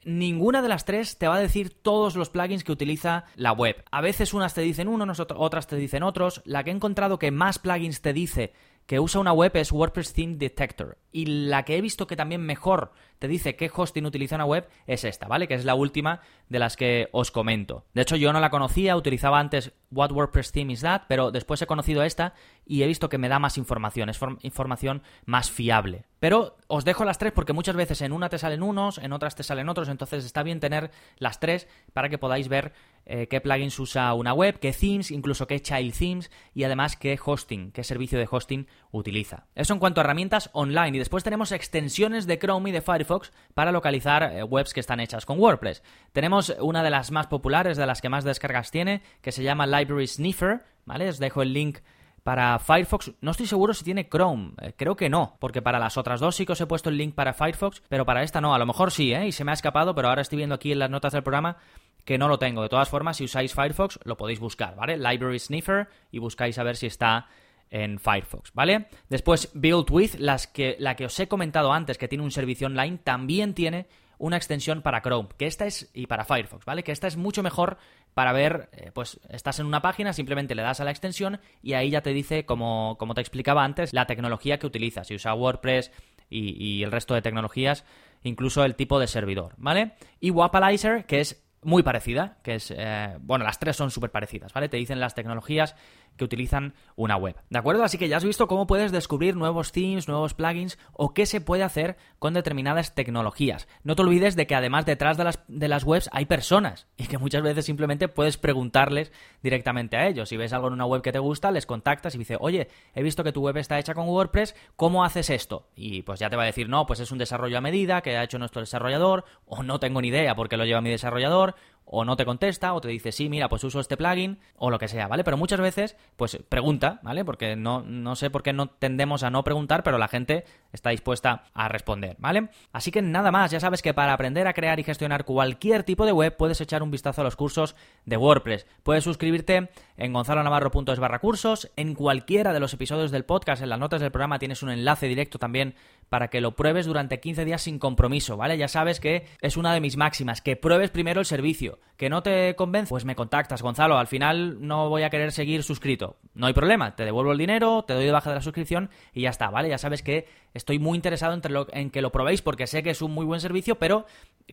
ninguna 0.07 0.63
de 0.63 0.69
las 0.69 0.85
tres 0.87 1.19
te 1.19 1.27
va 1.29 1.35
a 1.35 1.41
decir 1.41 1.83
todos 1.83 2.17
los 2.17 2.31
plugins 2.31 2.65
que 2.65 2.73
utiliza 2.73 3.25
la 3.35 3.53
web. 3.53 3.85
A 3.91 4.01
veces 4.01 4.33
unas 4.33 4.55
te 4.55 4.63
dicen 4.63 4.89
uno, 4.89 5.05
otras 5.35 5.67
te 5.67 5.77
dicen 5.77 6.03
otros. 6.03 6.41
La 6.47 6.65
que 6.65 6.71
he 6.71 6.75
encontrado 6.75 7.19
que 7.19 7.31
más 7.31 7.59
plugins 7.59 8.01
te 8.01 8.15
dice 8.15 8.55
que 8.87 9.01
usa 9.01 9.21
una 9.21 9.33
web 9.33 9.53
es 9.57 9.73
WordPress 9.73 10.13
Theme 10.13 10.37
Detector. 10.37 10.99
Y 11.13 11.27
la 11.27 11.65
que 11.65 11.77
he 11.77 11.81
visto 11.81 12.07
que 12.07 12.17
también 12.17 12.43
mejor 12.43 12.93
te 13.19 13.29
dice 13.29 13.57
qué 13.57 13.71
hosting 13.75 14.07
utiliza 14.07 14.37
una 14.37 14.45
web 14.45 14.69
es 14.87 15.05
esta, 15.05 15.27
¿vale? 15.27 15.49
Que 15.49 15.55
es 15.55 15.65
la 15.65 15.75
última 15.75 16.21
de 16.49 16.59
las 16.59 16.77
que 16.77 17.09
os 17.13 17.31
comento. 17.31 17.85
De 17.95 18.03
hecho, 18.03 18.17
yo 18.17 18.33
no 18.33 18.41
la 18.41 18.51
conocía, 18.51 18.97
utilizaba 18.97 19.41
antes 19.41 19.73
What 19.91 20.13
WordPress 20.13 20.53
Theme 20.53 20.73
is 20.73 20.83
That, 20.83 21.03
pero 21.09 21.31
después 21.31 21.61
he 21.63 21.67
conocido 21.67 22.03
esta 22.03 22.35
y 22.67 22.83
he 22.83 22.87
visto 22.87 23.09
que 23.09 23.19
me 23.19 23.29
da 23.29 23.39
más 23.39 23.57
información, 23.57 24.09
es 24.09 24.21
información 24.43 25.03
más 25.25 25.51
fiable. 25.51 26.05
Pero 26.19 26.57
os 26.67 26.85
dejo 26.85 27.05
las 27.05 27.19
tres 27.19 27.33
porque 27.33 27.53
muchas 27.53 27.77
veces 27.77 28.01
en 28.03 28.13
una 28.13 28.29
te 28.29 28.39
salen 28.39 28.63
unos, 28.63 28.99
en 28.99 29.13
otras 29.13 29.37
te 29.37 29.45
salen 29.45 29.69
otros, 29.69 29.89
entonces 29.89 30.25
está 30.25 30.43
bien 30.43 30.61
tener 30.61 30.91
las 31.19 31.39
tres 31.39 31.69
para 31.93 32.09
que 32.09 32.19
podáis 32.19 32.49
ver 32.49 32.73
eh, 33.05 33.29
qué 33.29 33.41
plugins 33.41 33.79
usa 33.79 34.13
una 34.15 34.33
web, 34.33 34.59
qué 34.59 34.73
themes, 34.73 35.13
incluso 35.13 35.47
qué 35.47 35.61
child 35.61 35.95
themes 35.97 36.31
y 36.55 36.65
además 36.65 36.97
qué 36.97 37.17
hosting, 37.25 37.71
qué 37.71 37.85
servicio 37.85 38.19
de 38.19 38.27
hosting 38.29 38.67
utiliza. 38.91 39.47
Eso 39.55 39.75
en 39.75 39.79
cuanto 39.79 40.01
a 40.01 40.05
herramientas 40.05 40.51
online 40.53 40.97
y 40.97 40.99
después 40.99 41.23
tenemos 41.23 41.53
extensiones 41.53 42.27
de 42.27 42.39
Chrome 42.39 42.71
y 42.71 42.73
de 42.73 42.83
Firefox 42.83 43.31
para 43.55 43.71
localizar 43.71 44.25
eh, 44.25 44.43
webs 44.43 44.75
que 44.75 44.81
están 44.81 44.99
hechas 44.99 45.25
con 45.25 45.39
WordPress. 45.39 45.83
Tenemos 46.13 46.57
una 46.61 46.83
de 46.83 46.91
las 46.91 47.13
más 47.13 47.29
populares, 47.29 47.77
de 47.77 47.87
las 47.87 48.01
que 48.01 48.09
más 48.09 48.25
descargas 48.25 48.73
tiene, 48.73 49.03
que 49.21 49.31
se 49.31 49.45
llama 49.45 49.67
Library 49.67 50.09
Sniffer, 50.09 50.65
¿vale? 50.85 51.09
Os 51.09 51.19
dejo 51.19 51.43
el 51.43 51.53
link 51.53 51.79
para 52.27 52.59
Firefox, 52.59 53.13
no 53.21 53.31
estoy 53.31 53.47
seguro 53.47 53.73
si 53.73 53.85
tiene 53.85 54.09
Chrome, 54.09 54.51
eh, 54.61 54.73
creo 54.77 54.97
que 54.97 55.09
no, 55.09 55.37
porque 55.39 55.63
para 55.63 55.79
las 55.79 55.97
otras 55.97 56.19
dos 56.19 56.35
sí 56.35 56.45
que 56.45 56.55
os 56.55 56.61
he 56.61 56.67
puesto 56.67 56.91
el 56.91 56.99
link 56.99 57.15
para 57.15 57.33
Firefox, 57.33 57.85
pero 57.89 58.05
para 58.05 58.25
esta 58.25 58.41
no, 58.41 58.53
a 58.53 58.59
lo 58.59 58.67
mejor 58.67 58.91
sí, 58.91 59.15
¿eh? 59.15 59.29
Y 59.29 59.31
se 59.31 59.45
me 59.45 59.53
ha 59.53 59.55
escapado, 59.55 59.95
pero 59.95 60.09
ahora 60.09 60.23
estoy 60.23 60.39
viendo 60.39 60.57
aquí 60.57 60.73
en 60.73 60.81
las 60.81 60.91
notas 60.91 61.13
del 61.13 61.23
programa 61.23 61.59
que 62.05 62.19
no 62.19 62.27
lo 62.27 62.41
tengo. 62.41 62.63
De 62.63 62.69
todas 62.69 62.89
formas, 62.89 63.19
si 63.19 63.25
usáis 63.27 63.55
Firefox, 63.55 64.01
lo 64.03 64.17
podéis 64.17 64.41
buscar, 64.41 64.75
¿vale? 64.75 64.97
Library 64.97 65.39
Sniffer 65.39 65.87
y 66.11 66.19
buscáis 66.19 66.59
a 66.59 66.65
ver 66.65 66.75
si 66.75 66.87
está 66.87 67.29
en 67.71 68.01
Firefox, 68.01 68.53
¿vale? 68.55 68.89
Después, 69.09 69.53
Build 69.55 69.89
With, 69.89 70.17
las 70.19 70.49
que, 70.49 70.75
la 70.81 70.97
que 70.97 71.05
os 71.05 71.21
he 71.21 71.29
comentado 71.29 71.73
antes, 71.73 71.97
que 71.97 72.09
tiene 72.09 72.25
un 72.25 72.33
servicio 72.33 72.67
online, 72.67 72.99
también 73.05 73.55
tiene 73.55 73.87
una 74.19 74.37
extensión 74.37 74.83
para 74.83 75.03
Chrome, 75.03 75.29
que 75.37 75.47
esta 75.47 75.67
es, 75.67 75.91
y 75.95 76.07
para 76.07 76.25
Firefox, 76.25 76.65
¿vale? 76.65 76.83
Que 76.83 76.93
esta 76.93 77.07
es 77.07 77.17
mucho 77.17 77.43
mejor 77.43 77.79
para 78.15 78.33
ver, 78.33 78.69
eh, 78.73 78.91
pues 78.95 79.21
estás 79.29 79.61
en 79.61 79.67
una 79.67 79.83
página, 79.83 80.13
simplemente 80.13 80.55
le 80.55 80.63
das 80.63 80.81
a 80.81 80.85
la 80.85 80.91
extensión 80.91 81.41
y 81.63 81.75
ahí 81.75 81.91
ya 81.91 82.01
te 82.01 82.11
dice, 82.11 82.47
como, 82.47 82.97
como 82.99 83.15
te 83.15 83.21
explicaba 83.21 83.65
antes, 83.65 83.93
la 83.93 84.07
tecnología 84.07 84.59
que 84.59 84.67
utilizas, 84.67 85.07
si 85.07 85.15
usa 85.15 85.35
WordPress 85.35 85.91
y, 86.29 86.83
el 86.83 86.91
resto 86.91 87.15
de 87.15 87.23
tecnologías, 87.23 87.85
incluso 88.23 88.65
el 88.65 88.75
tipo 88.75 88.99
de 88.99 89.07
servidor, 89.07 89.55
¿vale? 89.59 89.93
Y 90.19 90.31
Wapalizer, 90.31 91.05
que 91.05 91.21
es 91.21 91.45
muy 91.63 91.83
parecida, 91.83 92.39
que 92.43 92.57
es, 92.57 92.73
eh, 92.77 93.17
bueno, 93.21 93.45
las 93.45 93.59
tres 93.59 93.77
son 93.77 93.91
súper 93.91 94.11
parecidas, 94.11 94.53
¿vale? 94.53 94.69
Te 94.69 94.77
dicen 94.77 94.99
las 94.99 95.15
tecnologías 95.15 95.77
que 96.17 96.25
utilizan 96.25 96.75
una 96.97 97.17
web. 97.17 97.37
¿De 97.51 97.59
acuerdo? 97.59 97.85
Así 97.85 97.99
que 97.99 98.09
ya 98.09 98.17
has 98.17 98.25
visto 98.25 98.49
cómo 98.49 98.67
puedes 98.67 98.93
descubrir 98.93 99.37
nuevos 99.37 99.73
themes, 99.73 100.09
nuevos 100.09 100.35
plugins 100.35 100.79
o 100.93 101.15
qué 101.15 101.27
se 101.27 101.41
puede 101.41 101.63
hacer 101.63 101.97
con 102.19 102.35
determinadas 102.35 102.95
tecnologías. 102.95 103.69
No 103.85 103.97
te 103.97 104.03
olvides 104.03 104.37
de 104.37 104.47
que 104.47 104.55
además 104.55 104.87
detrás 104.87 105.17
de 105.17 105.25
las, 105.25 105.41
de 105.49 105.69
las 105.69 105.85
webs 105.85 106.09
hay 106.13 106.27
personas 106.27 106.87
y 106.97 107.07
que 107.07 107.19
muchas 107.19 107.43
veces 107.43 107.65
simplemente 107.65 108.09
puedes 108.09 108.37
preguntarles 108.37 109.13
directamente 109.43 109.97
a 109.97 110.07
ellos. 110.07 110.29
Si 110.29 110.37
ves 110.37 110.53
algo 110.53 110.69
en 110.69 110.75
una 110.75 110.87
web 110.87 111.03
que 111.03 111.13
te 111.13 111.19
gusta, 111.19 111.51
les 111.51 111.67
contactas 111.67 112.15
y 112.15 112.19
dices, 112.19 112.39
oye, 112.41 112.69
he 112.95 113.03
visto 113.03 113.25
que 113.25 113.33
tu 113.33 113.43
web 113.43 113.57
está 113.57 113.79
hecha 113.79 113.95
con 113.95 114.09
WordPress, 114.09 114.55
¿cómo 114.77 115.05
haces 115.05 115.31
esto? 115.31 115.69
Y 115.75 116.03
pues 116.03 116.21
ya 116.21 116.31
te 116.31 116.37
va 116.37 116.45
a 116.45 116.47
decir, 116.47 116.69
no, 116.69 116.87
pues 116.87 117.01
es 117.01 117.13
un 117.13 117.19
desarrollo 117.19 117.59
a 117.59 117.61
medida 117.61 118.01
que 118.03 118.17
ha 118.17 118.25
hecho 118.25 118.39
nuestro 118.39 118.61
desarrollador 118.61 119.25
o 119.47 119.63
no 119.63 119.79
tengo 119.79 120.01
ni 120.01 120.09
idea 120.09 120.35
porque 120.35 120.57
lo 120.57 120.65
lleva 120.65 120.81
mi 120.81 120.91
desarrollador 120.91 121.55
o 121.87 122.05
no 122.05 122.17
te 122.17 122.25
contesta 122.25 122.75
o 122.75 122.81
te 122.81 122.89
dice, 122.89 123.13
sí, 123.13 123.29
mira, 123.29 123.49
pues 123.49 123.65
uso 123.65 123.81
este 123.81 123.97
plugin 123.97 124.39
o 124.57 124.71
lo 124.71 124.79
que 124.79 124.89
sea, 124.89 125.07
¿vale? 125.07 125.25
Pero 125.25 125.37
muchas 125.37 125.61
veces, 125.61 125.97
pues 126.17 126.39
pregunta, 126.49 127.01
¿vale? 127.03 127.25
Porque 127.25 127.57
no, 127.57 127.83
no 127.83 128.17
sé 128.17 128.29
por 128.29 128.43
qué 128.43 128.53
no 128.53 128.67
tendemos 128.69 129.23
a 129.23 129.31
no 129.31 129.45
preguntar, 129.45 129.83
pero 129.85 129.97
la 129.97 130.09
gente 130.09 130.45
está 130.73 130.91
dispuesta 130.91 131.45
a 131.55 131.69
responder, 131.69 132.17
¿vale? 132.19 132.49
Así 132.73 132.91
que 132.91 133.03
nada 133.03 133.31
más, 133.31 133.53
ya 133.53 133.61
sabes 133.61 133.83
que 133.83 133.95
para 133.95 134.13
aprender 134.13 134.49
a 134.49 134.53
crear 134.53 134.81
y 134.81 134.85
gestionar 134.85 135.25
cualquier 135.25 135.85
tipo 135.85 136.05
de 136.05 136.13
web 136.13 136.37
puedes 136.37 136.61
echar 136.61 136.83
un 136.83 136.91
vistazo 136.91 137.21
a 137.21 137.25
los 137.25 137.37
cursos 137.37 137.77
de 138.05 138.17
WordPress. 138.17 138.67
Puedes 138.83 139.05
suscribirte 139.05 139.71
en 139.97 140.13
gonzalonavarro.es 140.13 140.99
barra 140.99 141.21
cursos, 141.21 141.71
en 141.77 141.95
cualquiera 141.95 142.53
de 142.53 142.61
los 142.61 142.75
episodios 142.75 143.13
del 143.13 143.25
podcast, 143.25 143.63
en 143.63 143.69
las 143.69 143.79
notas 143.79 144.01
del 144.01 144.11
programa 144.11 144.39
tienes 144.39 144.63
un 144.63 144.71
enlace 144.71 145.07
directo 145.07 145.39
también 145.39 145.75
para 146.09 146.29
que 146.29 146.41
lo 146.41 146.57
pruebes 146.57 146.87
durante 146.87 147.21
15 147.21 147.45
días 147.45 147.63
sin 147.63 147.79
compromiso, 147.79 148.37
¿vale? 148.37 148.59
Ya 148.59 148.69
sabes 148.69 149.01
que 149.01 149.27
es 149.41 149.57
una 149.57 149.73
de 149.73 149.81
mis 149.81 149.97
máximas, 149.97 150.41
que 150.41 150.57
pruebes 150.57 150.91
primero 150.91 151.21
el 151.21 151.27
servicio. 151.27 151.76
¿Que 151.97 152.11
no 152.11 152.23
te 152.23 152.55
convence? 152.57 152.91
Pues 152.91 153.05
me 153.05 153.17
contactas, 153.17 153.63
Gonzalo. 153.63 153.99
Al 153.99 154.07
final 154.07 154.59
no 154.67 154.89
voy 154.89 155.03
a 155.03 155.11
querer 155.11 155.33
seguir 155.33 155.63
suscrito. 155.63 156.17
No 156.37 156.47
hay 156.47 156.53
problema, 156.53 156.95
te 156.95 157.07
devuelvo 157.07 157.33
el 157.33 157.39
dinero, 157.39 157.85
te 157.85 157.95
doy 157.95 158.05
de 158.05 158.13
baja 158.13 158.29
de 158.29 158.37
la 158.37 158.43
suscripción 158.43 158.91
y 159.15 159.23
ya 159.23 159.31
está, 159.31 159.49
¿vale? 159.49 159.71
Ya 159.71 159.79
sabes 159.79 160.03
que 160.03 160.29
estoy 160.53 160.79
muy 160.79 160.97
interesado 160.97 161.39
en 161.73 161.91
que 161.91 162.03
lo 162.03 162.13
probéis 162.13 162.43
porque 162.43 162.67
sé 162.67 162.83
que 162.83 162.91
es 162.91 163.01
un 163.01 163.13
muy 163.13 163.25
buen 163.25 163.41
servicio, 163.41 163.77
pero 163.77 164.05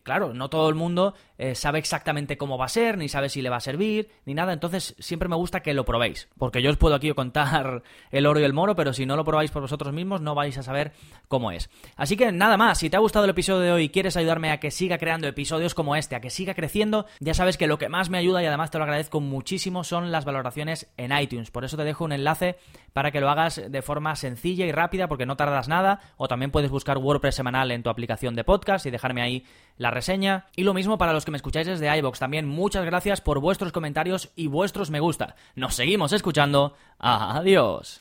claro, 0.02 0.34
no 0.34 0.48
todo 0.48 0.68
el 0.68 0.74
mundo 0.74 1.14
eh, 1.38 1.54
sabe 1.54 1.78
exactamente 1.78 2.36
cómo 2.36 2.58
va 2.58 2.66
a 2.66 2.68
ser, 2.68 2.98
ni 2.98 3.08
sabe 3.08 3.28
si 3.28 3.42
le 3.42 3.50
va 3.50 3.56
a 3.56 3.60
servir, 3.60 4.10
ni 4.24 4.34
nada. 4.34 4.52
Entonces 4.52 4.94
siempre 4.98 5.28
me 5.28 5.36
gusta 5.36 5.60
que 5.60 5.74
lo 5.74 5.84
probéis. 5.84 6.28
Porque 6.38 6.62
yo 6.62 6.70
os 6.70 6.76
puedo 6.76 6.94
aquí 6.94 7.12
contar 7.12 7.82
el 8.10 8.26
oro 8.26 8.40
y 8.40 8.44
el 8.44 8.52
moro, 8.52 8.74
pero 8.74 8.92
si 8.92 9.06
no 9.06 9.16
lo 9.16 9.24
probáis 9.24 9.50
por 9.50 9.62
vosotros 9.62 9.92
mismos, 9.92 10.20
no 10.20 10.34
vais 10.34 10.56
a 10.58 10.62
saber 10.62 10.92
cómo 11.28 11.50
es. 11.52 11.70
Así 11.96 12.16
que 12.16 12.32
nada 12.32 12.56
más, 12.56 12.78
si 12.78 12.90
te 12.90 12.96
ha 12.96 13.00
gustado 13.00 13.24
el 13.24 13.30
episodio 13.30 13.60
de 13.60 13.72
hoy 13.72 13.84
y 13.84 13.88
quieres 13.90 14.16
ayudarme 14.16 14.50
a 14.50 14.58
que 14.58 14.70
siga 14.70 14.98
creando 14.98 15.28
episodios 15.28 15.74
como 15.74 15.96
este, 15.96 16.16
a 16.16 16.20
que 16.20 16.30
siga 16.30 16.54
creciendo, 16.54 17.06
ya 17.20 17.34
sabes 17.34 17.56
que 17.56 17.66
lo 17.66 17.78
que 17.78 17.88
más 17.88 18.10
me 18.10 18.18
ayuda 18.18 18.42
y 18.42 18.46
además 18.46 18.70
te 18.70 18.78
lo 18.78 18.84
agradezco 18.84 19.20
muchísimo 19.20 19.84
son 19.84 20.12
las 20.12 20.24
valoraciones 20.24 20.88
en 20.96 21.16
iTunes. 21.16 21.50
Por 21.50 21.64
te 21.76 21.84
dejo 21.84 22.04
un 22.04 22.12
enlace 22.12 22.56
para 22.92 23.10
que 23.10 23.20
lo 23.20 23.28
hagas 23.28 23.60
de 23.68 23.82
forma 23.82 24.14
sencilla 24.16 24.66
y 24.66 24.72
rápida 24.72 25.08
porque 25.08 25.26
no 25.26 25.36
tardas 25.36 25.68
nada. 25.68 26.00
O 26.16 26.28
también 26.28 26.50
puedes 26.50 26.70
buscar 26.70 26.98
WordPress 26.98 27.34
semanal 27.34 27.70
en 27.70 27.82
tu 27.82 27.90
aplicación 27.90 28.34
de 28.34 28.44
podcast 28.44 28.86
y 28.86 28.90
dejarme 28.90 29.22
ahí 29.22 29.44
la 29.76 29.90
reseña. 29.90 30.46
Y 30.56 30.62
lo 30.62 30.74
mismo 30.74 30.96
para 30.96 31.12
los 31.12 31.24
que 31.24 31.30
me 31.30 31.36
escucháis 31.36 31.66
desde 31.66 31.96
iBox. 31.98 32.18
También 32.18 32.46
muchas 32.46 32.84
gracias 32.84 33.20
por 33.20 33.40
vuestros 33.40 33.72
comentarios 33.72 34.30
y 34.36 34.46
vuestros 34.46 34.90
me 34.90 35.00
gusta. 35.00 35.36
Nos 35.56 35.74
seguimos 35.74 36.12
escuchando. 36.12 36.76
Adiós. 36.98 38.00